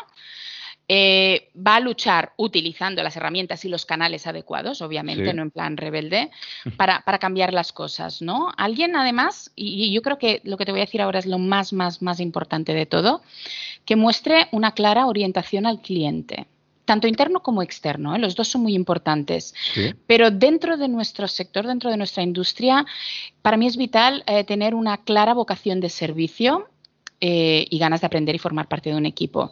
eh, 0.92 1.52
va 1.56 1.76
a 1.76 1.80
luchar 1.80 2.34
utilizando 2.36 3.04
las 3.04 3.16
herramientas 3.16 3.64
y 3.64 3.70
los 3.70 3.86
canales 3.86 4.26
adecuados, 4.26 4.82
obviamente, 4.82 5.36
no 5.36 5.44
en 5.44 5.52
plan 5.52 5.78
rebelde, 5.78 6.32
para, 6.78 7.04
cambiar 7.20 7.54
las 7.54 7.72
cosas, 7.72 8.24
¿no? 8.24 8.52
Alguien, 8.58 8.96
además, 8.96 9.52
y, 9.56 9.94
yo 9.94 10.02
creo 10.02 10.18
que 10.18 10.42
lo 10.44 10.58
que 10.58 10.66
te 10.66 10.72
voy 10.72 10.82
a 10.82 10.86
decir 10.86 11.04
ahora 11.04 11.20
es 11.20 11.28
lo 11.28 11.38
más, 11.38 11.74
más, 11.74 12.02
más 12.02 12.20
importante 12.20 12.74
de 12.74 12.88
todo, 12.88 13.22
que 13.86 13.96
muestre 13.96 14.48
una 14.52 14.72
clara 14.72 15.06
orientación 15.06 15.68
al 15.68 15.80
cliente 15.80 16.48
tanto 16.86 17.08
interno 17.08 17.44
como 17.44 17.62
externo, 17.62 18.16
¿eh? 18.16 18.18
los 18.18 18.36
dos 18.36 18.48
son 18.48 18.64
muy 18.64 18.74
importantes. 18.74 19.54
Pero 20.08 20.32
dentro 20.32 20.76
de 20.76 20.88
nuestro 20.88 21.28
sector, 21.28 21.68
dentro 21.68 21.92
de 21.92 21.98
nuestra 21.98 22.24
industria, 22.24 22.84
para 23.44 23.58
mí 23.58 23.68
es 23.68 23.78
vital 23.78 24.24
eh, 24.26 24.44
tener 24.44 24.74
una 24.74 24.98
clara 24.98 25.36
vocación 25.36 25.82
de 25.82 25.90
servicio 25.90 26.68
y 27.22 27.78
ganas 27.78 28.02
de 28.02 28.08
aprender 28.08 28.34
y 28.34 28.40
formar 28.40 28.68
parte 28.68 28.90
de 28.90 28.96
un 28.96 29.06
equipo. 29.06 29.52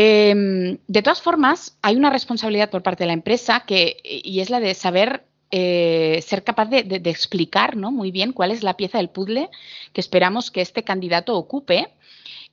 Em, 0.00 0.78
de 0.86 1.02
todas 1.02 1.20
formas, 1.20 1.76
hay 1.82 1.96
una 1.96 2.08
responsabilidad 2.08 2.70
por 2.70 2.84
parte 2.84 3.02
de 3.02 3.08
la 3.08 3.14
empresa 3.14 3.64
que, 3.66 3.96
y 4.04 4.38
es 4.38 4.48
la 4.48 4.60
de 4.60 4.74
saber 4.74 5.24
eh, 5.50 6.22
ser 6.24 6.44
capaz 6.44 6.66
de, 6.66 7.00
explicar 7.06 7.74
muy 7.74 8.12
bien 8.12 8.32
cuál 8.32 8.52
es 8.52 8.62
la 8.62 8.76
pieza 8.76 8.98
del 8.98 9.08
puzzle 9.08 9.50
que 9.92 10.00
esperamos 10.00 10.52
que 10.52 10.60
este 10.60 10.84
candidato 10.84 11.36
ocupe 11.36 11.88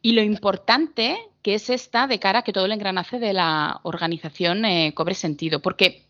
y 0.02 0.14
lo 0.14 0.24
importante 0.24 1.20
que 1.44 1.54
es 1.54 1.70
esta 1.70 2.08
de 2.08 2.18
cara 2.18 2.40
a 2.40 2.42
que 2.42 2.52
todo 2.52 2.66
el 2.66 2.72
engranaje 2.72 3.20
de 3.20 3.34
la 3.34 3.80
organización 3.84 4.66
eh, 4.66 4.94
cobre 4.96 5.14
sentido. 5.14 5.62
Porque 5.62 6.02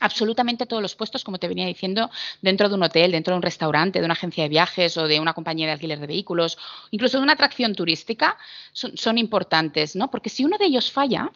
absolutamente 0.00 0.66
todos 0.66 0.82
los 0.82 0.94
puestos, 0.94 1.24
como 1.24 1.38
te 1.38 1.48
venía 1.48 1.66
diciendo, 1.66 2.10
dentro 2.42 2.68
de 2.68 2.74
un 2.74 2.82
hotel, 2.82 3.12
dentro 3.12 3.32
de 3.32 3.36
un 3.36 3.42
restaurante, 3.42 3.98
de 3.98 4.04
una 4.04 4.14
agencia 4.14 4.44
de 4.44 4.48
viajes 4.48 4.96
o 4.96 5.08
de 5.08 5.20
una 5.20 5.34
compañía 5.34 5.66
de 5.66 5.72
alquiler 5.72 5.98
de 5.98 6.06
vehículos, 6.06 6.58
incluso 6.90 7.18
de 7.18 7.24
una 7.24 7.32
atracción 7.34 7.74
turística, 7.74 8.36
son, 8.72 9.18
importantes, 9.18 9.96
¿no? 9.96 10.10
Porque 10.10 10.30
si 10.30 10.44
uno 10.44 10.58
de 10.58 10.66
ellos 10.66 10.92
falla, 10.92 11.30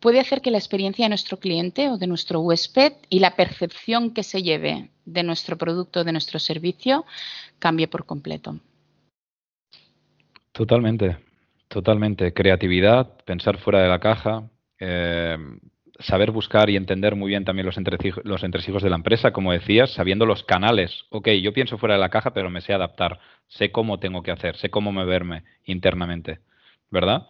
puede 0.00 0.20
hacer 0.20 0.40
que 0.40 0.50
la 0.50 0.58
experiencia 0.58 1.04
de 1.04 1.10
nuestro 1.10 1.38
cliente 1.38 1.90
o 1.90 1.98
de 1.98 2.06
nuestro 2.06 2.40
huésped 2.40 2.92
y 3.10 3.18
la 3.18 3.36
percepción 3.36 4.12
que 4.12 4.22
se 4.22 4.42
lleve 4.42 4.90
de 5.04 5.22
nuestro 5.22 5.58
producto, 5.58 6.04
de 6.04 6.12
nuestro 6.12 6.38
servicio, 6.38 7.04
cambie 7.58 7.88
por 7.88 8.06
completo. 8.06 8.58
Totalmente, 10.52 11.18
totalmente. 11.68 12.32
Creatividad, 12.32 13.18
pensar 13.24 13.58
fuera 13.58 13.82
de 13.82 13.88
la 13.88 14.00
caja, 14.00 14.48
eh, 14.78 15.36
saber 15.98 16.30
buscar 16.30 16.70
y 16.70 16.76
entender 16.76 17.16
muy 17.16 17.30
bien 17.30 17.44
también 17.44 17.66
los, 17.66 17.76
entresijos, 17.76 18.24
los 18.24 18.42
entresijos 18.42 18.82
de 18.82 18.90
la 18.90 18.96
empresa, 18.96 19.32
como 19.32 19.52
decías, 19.52 19.92
sabiendo 19.92 20.26
los 20.26 20.42
canales. 20.44 21.04
Ok, 21.10 21.28
yo 21.42 21.52
pienso 21.52 21.78
fuera 21.78 21.94
de 21.94 22.00
la 22.00 22.10
caja, 22.10 22.32
pero 22.32 22.50
me 22.50 22.60
sé 22.60 22.72
adaptar, 22.72 23.18
sé 23.48 23.70
cómo 23.70 23.98
tengo 23.98 24.22
que 24.22 24.30
hacer, 24.30 24.56
sé 24.56 24.70
cómo 24.70 24.92
moverme 24.92 25.44
internamente, 25.64 26.40
¿verdad? 26.90 27.26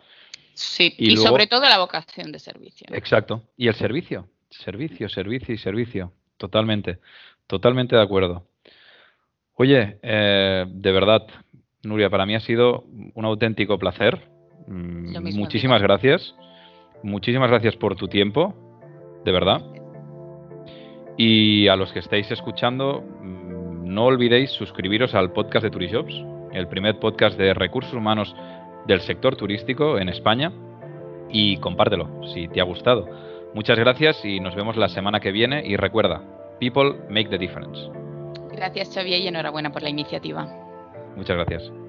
Sí, 0.55 0.95
y, 0.99 1.17
sobre 1.17 1.47
todo 1.47 1.63
la 1.63 1.79
vocación 1.79 2.33
de 2.33 2.39
servicio. 2.39 2.87
Exacto, 2.91 3.43
y 3.57 3.69
el 3.69 3.75
servicio, 3.75 4.29
servicio, 4.51 5.09
servicio 5.09 5.55
y 5.55 5.59
servicio, 5.59 6.13
totalmente, 6.39 6.99
totalmente 7.47 7.95
de 7.95 8.03
acuerdo. 8.03 8.47
Oye, 9.55 9.99
eh, 10.03 10.65
de 10.69 10.93
verdad, 10.93 11.27
Nuria, 11.83 12.11
para 12.11 12.27
mí 12.27 12.35
ha 12.35 12.41
sido 12.41 12.85
un 13.15 13.25
auténtico 13.25 13.79
placer. 13.79 14.29
Mm, 14.67 15.35
muchísimas 15.35 15.81
gracias 15.81 16.35
muchísimas 17.07 17.51
gracias 17.51 17.77
por 17.77 17.97
tu 17.97 18.09
tiempo, 18.09 18.55
de 19.25 19.33
verdad. 19.33 19.63
Y 21.17 21.69
a 21.69 21.77
los 21.77 21.93
que 21.93 22.01
estáis 22.01 22.31
escuchando, 22.31 23.03
mm, 23.03 23.95
no 23.95 24.05
olvidéis 24.05 24.51
suscribiros 24.51 25.15
al 25.15 25.33
podcast 25.33 25.65
de 25.65 25.71
Turishops, 25.71 26.15
el 26.53 26.69
primer 26.69 26.99
podcast 26.99 27.39
de 27.39 27.55
recursos 27.55 27.95
humanos 27.95 28.35
del 28.87 29.01
sector 29.01 29.37
turístico 29.37 29.99
en 29.99 30.09
España, 30.09 30.53
y 31.31 31.57
compártelo 31.59 32.09
si 32.35 32.49
te 32.49 32.61
ha 32.61 32.65
gustado. 32.65 33.07
Muchas 33.55 33.79
gracias 33.79 34.25
y 34.25 34.41
nos 34.41 34.55
vemos 34.55 34.77
la 34.77 34.89
semana 34.89 35.21
que 35.21 35.33
viene 35.33 35.63
y 35.65 35.77
recuerda, 35.77 36.23
people 36.61 36.95
make 37.09 37.29
the 37.31 37.39
difference. 37.39 37.81
Gracias 38.53 38.95
Xavier 38.95 39.21
y 39.21 39.29
enhorabuena 39.29 39.73
por 39.73 39.83
la 39.83 39.91
iniciativa. 39.91 40.47
Muchas 41.17 41.37
gracias. 41.37 41.86